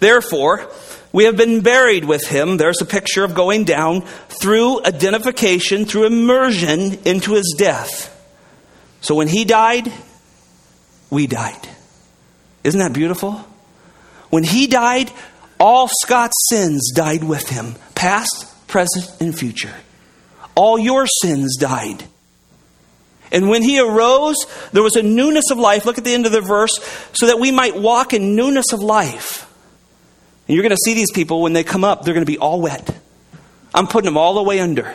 Therefore, 0.00 0.70
we 1.12 1.24
have 1.24 1.36
been 1.36 1.60
buried 1.60 2.04
with 2.04 2.26
him. 2.26 2.56
There's 2.56 2.80
a 2.80 2.86
picture 2.86 3.24
of 3.24 3.34
going 3.34 3.64
down 3.64 4.02
through 4.28 4.84
identification, 4.84 5.84
through 5.84 6.06
immersion 6.06 6.98
into 7.04 7.32
his 7.32 7.54
death. 7.58 8.16
So 9.00 9.14
when 9.14 9.28
he 9.28 9.44
died, 9.44 9.92
we 11.10 11.26
died. 11.26 11.68
Isn't 12.62 12.80
that 12.80 12.92
beautiful? 12.92 13.44
When 14.28 14.44
he 14.44 14.66
died, 14.66 15.10
all 15.58 15.88
Scott's 16.02 16.36
sins 16.48 16.92
died 16.94 17.24
with 17.24 17.48
him, 17.48 17.74
past, 17.94 18.46
present, 18.68 19.10
and 19.20 19.36
future. 19.36 19.74
All 20.54 20.78
your 20.78 21.06
sins 21.06 21.56
died. 21.58 22.04
And 23.32 23.48
when 23.48 23.62
he 23.62 23.80
arose, 23.80 24.36
there 24.72 24.82
was 24.82 24.96
a 24.96 25.02
newness 25.02 25.50
of 25.50 25.58
life. 25.58 25.86
Look 25.86 25.98
at 25.98 26.04
the 26.04 26.14
end 26.14 26.26
of 26.26 26.32
the 26.32 26.40
verse, 26.40 26.78
so 27.12 27.26
that 27.26 27.38
we 27.38 27.50
might 27.50 27.76
walk 27.76 28.12
in 28.12 28.36
newness 28.36 28.72
of 28.72 28.80
life. 28.80 29.49
And 30.50 30.56
you're 30.56 30.64
going 30.64 30.70
to 30.70 30.84
see 30.84 30.94
these 30.94 31.12
people 31.12 31.42
when 31.42 31.52
they 31.52 31.62
come 31.62 31.84
up, 31.84 32.02
they're 32.02 32.12
going 32.12 32.26
to 32.26 32.32
be 32.32 32.38
all 32.38 32.60
wet. 32.60 32.92
I'm 33.72 33.86
putting 33.86 34.06
them 34.06 34.16
all 34.16 34.34
the 34.34 34.42
way 34.42 34.58
under. 34.58 34.92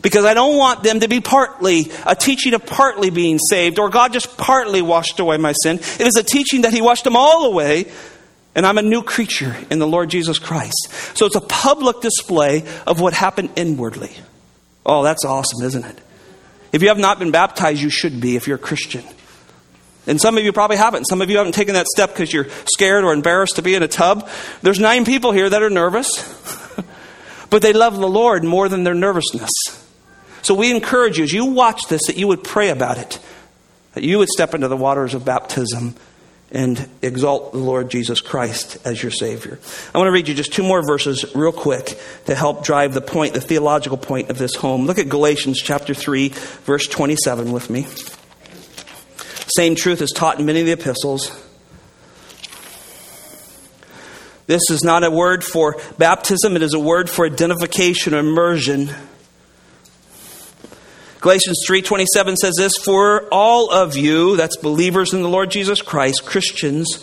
Because 0.00 0.24
I 0.24 0.32
don't 0.32 0.56
want 0.56 0.82
them 0.82 1.00
to 1.00 1.06
be 1.06 1.20
partly, 1.20 1.92
a 2.06 2.16
teaching 2.16 2.54
of 2.54 2.64
partly 2.64 3.10
being 3.10 3.38
saved, 3.38 3.78
or 3.78 3.90
God 3.90 4.14
just 4.14 4.38
partly 4.38 4.80
washed 4.80 5.20
away 5.20 5.36
my 5.36 5.52
sin. 5.52 5.76
It 5.76 6.00
is 6.00 6.16
a 6.16 6.22
teaching 6.22 6.62
that 6.62 6.72
He 6.72 6.80
washed 6.80 7.04
them 7.04 7.14
all 7.14 7.44
away, 7.44 7.92
and 8.54 8.64
I'm 8.64 8.78
a 8.78 8.82
new 8.82 9.02
creature 9.02 9.54
in 9.70 9.80
the 9.80 9.86
Lord 9.86 10.08
Jesus 10.08 10.38
Christ. 10.38 10.94
So 11.12 11.26
it's 11.26 11.36
a 11.36 11.42
public 11.42 12.00
display 12.00 12.64
of 12.86 13.02
what 13.02 13.12
happened 13.12 13.50
inwardly. 13.54 14.16
Oh, 14.86 15.02
that's 15.02 15.26
awesome, 15.26 15.62
isn't 15.62 15.84
it? 15.84 16.00
If 16.72 16.80
you 16.80 16.88
have 16.88 16.96
not 16.96 17.18
been 17.18 17.32
baptized, 17.32 17.82
you 17.82 17.90
should 17.90 18.18
be 18.18 18.34
if 18.36 18.46
you're 18.46 18.56
a 18.56 18.58
Christian. 18.58 19.04
And 20.08 20.18
some 20.18 20.38
of 20.38 20.44
you 20.44 20.52
probably 20.52 20.78
haven't. 20.78 21.04
Some 21.04 21.20
of 21.20 21.28
you 21.28 21.36
haven't 21.36 21.52
taken 21.52 21.74
that 21.74 21.86
step 21.86 22.10
because 22.10 22.32
you're 22.32 22.48
scared 22.64 23.04
or 23.04 23.12
embarrassed 23.12 23.56
to 23.56 23.62
be 23.62 23.74
in 23.74 23.82
a 23.82 23.88
tub. 23.88 24.28
There's 24.62 24.80
nine 24.80 25.04
people 25.04 25.32
here 25.32 25.48
that 25.48 25.62
are 25.62 25.70
nervous, 25.70 26.08
but 27.50 27.60
they 27.60 27.74
love 27.74 27.98
the 27.98 28.08
Lord 28.08 28.42
more 28.42 28.68
than 28.70 28.84
their 28.84 28.94
nervousness. 28.94 29.50
So 30.40 30.54
we 30.54 30.70
encourage 30.70 31.18
you, 31.18 31.24
as 31.24 31.32
you 31.32 31.44
watch 31.44 31.88
this, 31.88 32.06
that 32.06 32.16
you 32.16 32.26
would 32.26 32.42
pray 32.42 32.70
about 32.70 32.96
it, 32.96 33.20
that 33.92 34.02
you 34.02 34.18
would 34.18 34.30
step 34.30 34.54
into 34.54 34.66
the 34.66 34.76
waters 34.78 35.12
of 35.12 35.26
baptism 35.26 35.94
and 36.50 36.88
exalt 37.02 37.52
the 37.52 37.58
Lord 37.58 37.90
Jesus 37.90 38.22
Christ 38.22 38.78
as 38.86 39.02
your 39.02 39.12
Savior. 39.12 39.58
I 39.94 39.98
want 39.98 40.08
to 40.08 40.12
read 40.12 40.28
you 40.28 40.34
just 40.34 40.54
two 40.54 40.62
more 40.62 40.80
verses 40.80 41.34
real 41.34 41.52
quick 41.52 42.00
to 42.24 42.34
help 42.34 42.64
drive 42.64 42.94
the 42.94 43.02
point, 43.02 43.34
the 43.34 43.42
theological 43.42 43.98
point 43.98 44.30
of 44.30 44.38
this 44.38 44.54
home. 44.54 44.86
Look 44.86 44.98
at 44.98 45.10
Galatians 45.10 45.60
chapter 45.60 45.92
3, 45.92 46.28
verse 46.64 46.86
27 46.86 47.52
with 47.52 47.68
me. 47.68 47.86
Same 49.56 49.74
truth 49.74 50.02
is 50.02 50.10
taught 50.10 50.38
in 50.38 50.46
many 50.46 50.60
of 50.60 50.66
the 50.66 50.72
epistles. 50.72 51.30
This 54.46 54.62
is 54.70 54.82
not 54.82 55.04
a 55.04 55.10
word 55.10 55.44
for 55.44 55.76
baptism, 55.98 56.56
it 56.56 56.62
is 56.62 56.72
a 56.72 56.78
word 56.78 57.10
for 57.10 57.26
identification 57.26 58.14
or 58.14 58.20
immersion. 58.20 58.90
Galatians 61.20 61.58
3:27 61.66 62.36
says 62.36 62.54
this, 62.56 62.72
"For 62.82 63.24
all 63.32 63.70
of 63.70 63.96
you, 63.96 64.36
that's 64.36 64.56
believers 64.56 65.12
in 65.12 65.22
the 65.22 65.28
Lord 65.28 65.50
Jesus 65.50 65.82
Christ, 65.82 66.24
Christians, 66.24 67.00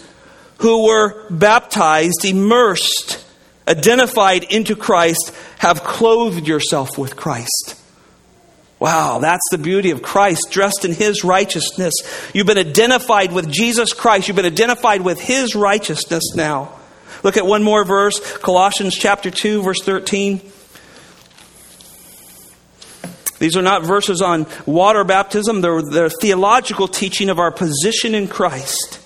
who 0.60 0.86
were 0.86 1.16
baptized, 1.30 2.26
immersed, 2.26 3.20
identified 3.68 4.44
into 4.46 4.76
Christ, 4.76 5.32
have 5.60 5.84
clothed 5.84 6.48
yourself 6.48 6.98
with 6.98 7.16
Christ." 7.16 7.75
Wow, 8.80 9.20
that's 9.20 9.48
the 9.52 9.58
beauty 9.58 9.92
of 9.92 10.02
Christ, 10.02 10.52
dressed 10.52 10.84
in 10.84 10.92
His 10.92 11.24
righteousness. 11.24 11.94
You've 12.34 12.48
been 12.48 12.58
identified 12.58 13.32
with 13.32 13.50
Jesus 13.50 13.94
Christ. 13.94 14.28
You've 14.28 14.36
been 14.36 14.46
identified 14.46 15.02
with 15.02 15.20
His 15.20 15.56
righteousness 15.56 16.36
now. 16.36 16.74
Look 17.24 17.38
at 17.38 17.46
one 17.46 17.64
more 17.64 17.86
verse, 17.86 18.20
Colossians 18.38 18.96
chapter 18.96 19.32
2, 19.32 19.64
verse 19.64 19.82
13. 19.82 20.42
These 23.40 23.58
are 23.58 23.62
not 23.62 23.84
verses 23.84 24.22
on 24.22 24.46
water 24.66 25.04
baptism, 25.04 25.62
they're, 25.62 25.82
they're 25.82 26.10
theological 26.10 26.88
teaching 26.88 27.30
of 27.30 27.40
our 27.40 27.52
position 27.52 28.16
in 28.16 28.28
Christ. 28.28 29.00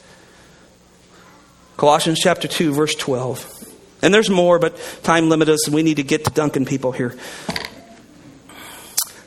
Colossians 1.77 2.19
chapter 2.19 2.47
2, 2.47 2.73
verse 2.73 2.93
12. 2.95 3.55
And 4.01 4.13
there's 4.13 4.29
more, 4.29 4.59
but 4.59 4.77
time 5.03 5.29
limits 5.29 5.51
us, 5.51 5.67
and 5.67 5.75
we 5.75 5.83
need 5.83 5.97
to 5.97 6.03
get 6.03 6.25
to 6.25 6.31
Duncan 6.31 6.65
people 6.65 6.91
here. 6.91 7.15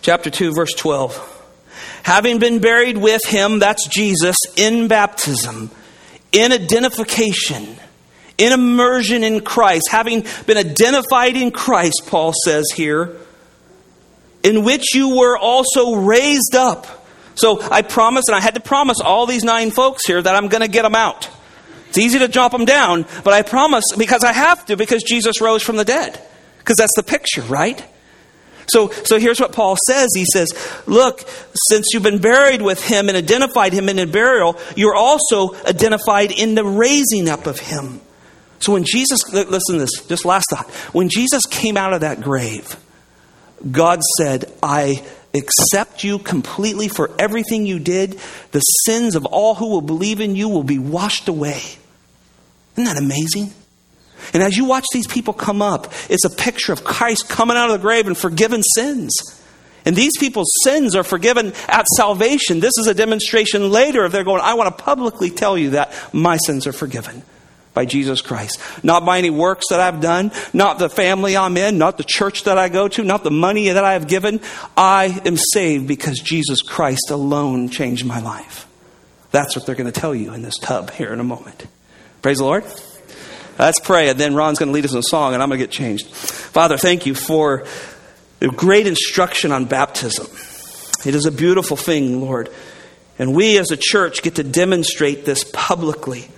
Chapter 0.02 0.30
2, 0.30 0.52
verse 0.52 0.74
12. 0.74 1.28
Having 2.02 2.38
been 2.40 2.58
buried 2.58 2.96
with 2.96 3.22
him, 3.26 3.60
that's 3.60 3.86
Jesus, 3.86 4.36
in 4.56 4.88
baptism, 4.88 5.70
in 6.32 6.52
identification, 6.52 7.76
in 8.36 8.52
immersion 8.52 9.22
in 9.22 9.40
Christ, 9.40 9.88
having 9.90 10.26
been 10.46 10.58
identified 10.58 11.36
in 11.36 11.52
Christ, 11.52 12.02
Paul 12.06 12.32
says 12.44 12.66
here 12.74 13.16
in 14.42 14.64
which 14.64 14.94
you 14.94 15.16
were 15.16 15.38
also 15.38 15.94
raised 15.94 16.54
up. 16.56 17.06
So 17.34 17.62
I 17.70 17.82
promised, 17.82 18.28
and 18.28 18.36
I 18.36 18.40
had 18.40 18.54
to 18.54 18.60
promise 18.60 19.00
all 19.00 19.26
these 19.26 19.44
nine 19.44 19.70
folks 19.70 20.04
here 20.06 20.20
that 20.20 20.34
I'm 20.34 20.48
going 20.48 20.62
to 20.62 20.68
get 20.68 20.82
them 20.82 20.94
out. 20.94 21.30
It's 21.88 21.98
easy 21.98 22.18
to 22.18 22.28
drop 22.28 22.52
them 22.52 22.64
down, 22.64 23.06
but 23.22 23.32
I 23.34 23.42
promise 23.42 23.84
because 23.96 24.24
I 24.24 24.32
have 24.32 24.66
to, 24.66 24.76
because 24.76 25.02
Jesus 25.02 25.40
rose 25.40 25.62
from 25.62 25.76
the 25.76 25.84
dead. 25.84 26.20
Because 26.58 26.76
that's 26.76 26.96
the 26.96 27.02
picture, 27.02 27.42
right? 27.42 27.84
So, 28.68 28.88
so 28.88 29.18
here's 29.18 29.40
what 29.40 29.52
Paul 29.52 29.76
says. 29.86 30.08
He 30.14 30.24
says, 30.32 30.48
Look, 30.86 31.24
since 31.68 31.88
you've 31.92 32.02
been 32.02 32.20
buried 32.20 32.62
with 32.62 32.86
him 32.86 33.08
and 33.08 33.16
identified 33.16 33.72
him 33.72 33.88
in 33.88 33.98
a 33.98 34.06
burial, 34.06 34.58
you're 34.76 34.94
also 34.94 35.54
identified 35.64 36.30
in 36.32 36.54
the 36.54 36.64
raising 36.64 37.28
up 37.28 37.46
of 37.46 37.58
him. 37.58 38.00
So 38.60 38.74
when 38.74 38.84
Jesus, 38.84 39.20
listen 39.32 39.74
to 39.74 39.80
this, 39.80 40.06
just 40.06 40.24
last 40.24 40.46
thought. 40.50 40.70
When 40.94 41.08
Jesus 41.08 41.44
came 41.46 41.76
out 41.76 41.92
of 41.92 42.02
that 42.02 42.20
grave, 42.20 42.76
God 43.70 44.00
said, 44.16 44.52
I 44.62 45.04
accept 45.34 46.04
you 46.04 46.18
completely 46.18 46.88
for 46.88 47.10
everything 47.18 47.66
you 47.66 47.78
did. 47.78 48.20
The 48.52 48.60
sins 48.60 49.16
of 49.16 49.26
all 49.26 49.54
who 49.56 49.68
will 49.70 49.80
believe 49.80 50.20
in 50.20 50.36
you 50.36 50.48
will 50.48 50.62
be 50.62 50.78
washed 50.78 51.28
away. 51.28 51.62
Isn't 52.76 52.84
that 52.84 52.98
amazing? 52.98 53.52
And 54.32 54.42
as 54.42 54.56
you 54.56 54.64
watch 54.64 54.86
these 54.92 55.06
people 55.06 55.34
come 55.34 55.62
up, 55.62 55.92
it's 56.08 56.24
a 56.24 56.30
picture 56.30 56.72
of 56.72 56.84
Christ 56.84 57.28
coming 57.28 57.56
out 57.56 57.70
of 57.70 57.72
the 57.72 57.82
grave 57.82 58.06
and 58.06 58.16
forgiven 58.16 58.62
sins. 58.74 59.12
And 59.84 59.96
these 59.96 60.12
people's 60.18 60.52
sins 60.62 60.94
are 60.94 61.02
forgiven 61.02 61.52
at 61.68 61.86
salvation. 61.96 62.60
This 62.60 62.74
is 62.78 62.86
a 62.86 62.94
demonstration 62.94 63.70
later 63.70 64.04
of 64.04 64.12
they're 64.12 64.24
going, 64.24 64.40
I 64.40 64.54
want 64.54 64.76
to 64.76 64.84
publicly 64.84 65.30
tell 65.30 65.58
you 65.58 65.70
that 65.70 65.92
my 66.12 66.36
sins 66.36 66.66
are 66.66 66.72
forgiven 66.72 67.22
by 67.74 67.84
Jesus 67.84 68.20
Christ. 68.20 68.60
Not 68.84 69.04
by 69.04 69.18
any 69.18 69.30
works 69.30 69.66
that 69.70 69.80
I've 69.80 70.00
done, 70.00 70.30
not 70.52 70.78
the 70.78 70.88
family 70.88 71.36
I'm 71.36 71.56
in, 71.56 71.78
not 71.78 71.96
the 71.96 72.04
church 72.04 72.44
that 72.44 72.58
I 72.58 72.68
go 72.68 72.88
to, 72.88 73.02
not 73.02 73.24
the 73.24 73.30
money 73.30 73.70
that 73.70 73.84
I 73.84 73.94
have 73.94 74.06
given. 74.06 74.40
I 74.76 75.20
am 75.24 75.36
saved 75.36 75.88
because 75.88 76.18
Jesus 76.18 76.62
Christ 76.62 77.10
alone 77.10 77.68
changed 77.68 78.04
my 78.04 78.20
life. 78.20 78.68
That's 79.30 79.56
what 79.56 79.66
they're 79.66 79.74
going 79.74 79.90
to 79.90 80.00
tell 80.00 80.14
you 80.14 80.34
in 80.34 80.42
this 80.42 80.58
tub 80.58 80.90
here 80.92 81.12
in 81.12 81.18
a 81.18 81.24
moment. 81.24 81.66
Praise 82.20 82.38
the 82.38 82.44
Lord. 82.44 82.64
Let's 83.62 83.78
pray, 83.78 84.08
and 84.08 84.18
then 84.18 84.34
Ron's 84.34 84.58
going 84.58 84.70
to 84.70 84.72
lead 84.72 84.84
us 84.84 84.92
in 84.92 84.98
a 84.98 85.04
song, 85.04 85.34
and 85.34 85.42
I'm 85.42 85.48
going 85.48 85.60
to 85.60 85.66
get 85.66 85.72
changed. 85.72 86.08
Father, 86.08 86.76
thank 86.76 87.06
you 87.06 87.14
for 87.14 87.64
the 88.40 88.48
great 88.48 88.88
instruction 88.88 89.52
on 89.52 89.66
baptism. 89.66 90.26
It 91.06 91.14
is 91.14 91.26
a 91.26 91.30
beautiful 91.30 91.76
thing, 91.76 92.20
Lord. 92.20 92.50
And 93.20 93.36
we 93.36 93.58
as 93.58 93.70
a 93.70 93.76
church 93.78 94.22
get 94.22 94.34
to 94.34 94.42
demonstrate 94.42 95.24
this 95.24 95.44
publicly 95.52 96.28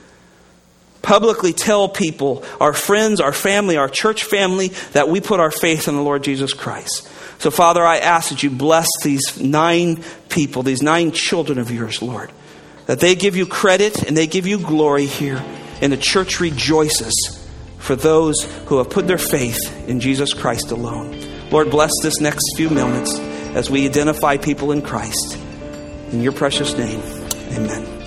publicly 1.05 1.53
tell 1.53 1.89
people, 1.89 2.43
our 2.61 2.73
friends, 2.73 3.21
our 3.21 3.33
family, 3.33 3.77
our 3.77 3.89
church 3.89 4.25
family, 4.25 4.69
that 4.93 5.09
we 5.09 5.21
put 5.21 5.39
our 5.39 5.51
faith 5.51 5.87
in 5.87 5.95
the 5.95 6.03
Lord 6.03 6.25
Jesus 6.25 6.53
Christ. 6.53 7.09
So, 7.39 7.51
Father, 7.51 7.85
I 7.85 7.99
ask 7.99 8.31
that 8.31 8.43
you 8.43 8.51
bless 8.51 8.89
these 9.03 9.39
nine 9.39 10.03
people, 10.31 10.63
these 10.63 10.83
nine 10.83 11.13
children 11.13 11.59
of 11.59 11.71
yours, 11.71 12.01
Lord, 12.01 12.33
that 12.87 13.01
they 13.01 13.15
give 13.15 13.37
you 13.37 13.45
credit 13.45 14.03
and 14.03 14.17
they 14.17 14.27
give 14.27 14.47
you 14.47 14.59
glory 14.59 15.07
here, 15.07 15.45
and 15.85 15.93
the 15.93 15.99
church 15.99 16.41
rejoices 16.41 17.47
for 17.77 17.95
those 17.95 18.43
who 18.67 18.79
have 18.79 18.89
put 18.89 19.07
their 19.07 19.19
faith 19.19 19.59
in 19.87 20.01
Jesus 20.01 20.33
Christ 20.33 20.71
alone. 20.71 21.21
Lord, 21.51 21.71
bless 21.71 21.91
this 22.03 22.21
next 22.21 22.43
few 22.57 22.71
moments 22.71 23.19
as 23.19 23.69
we 23.69 23.85
identify 23.85 24.39
people 24.39 24.73
in 24.73 24.81
Christ. 24.81 25.37
In 26.11 26.23
your 26.23 26.33
precious 26.33 26.75
name, 26.79 27.03
amen. 27.53 28.04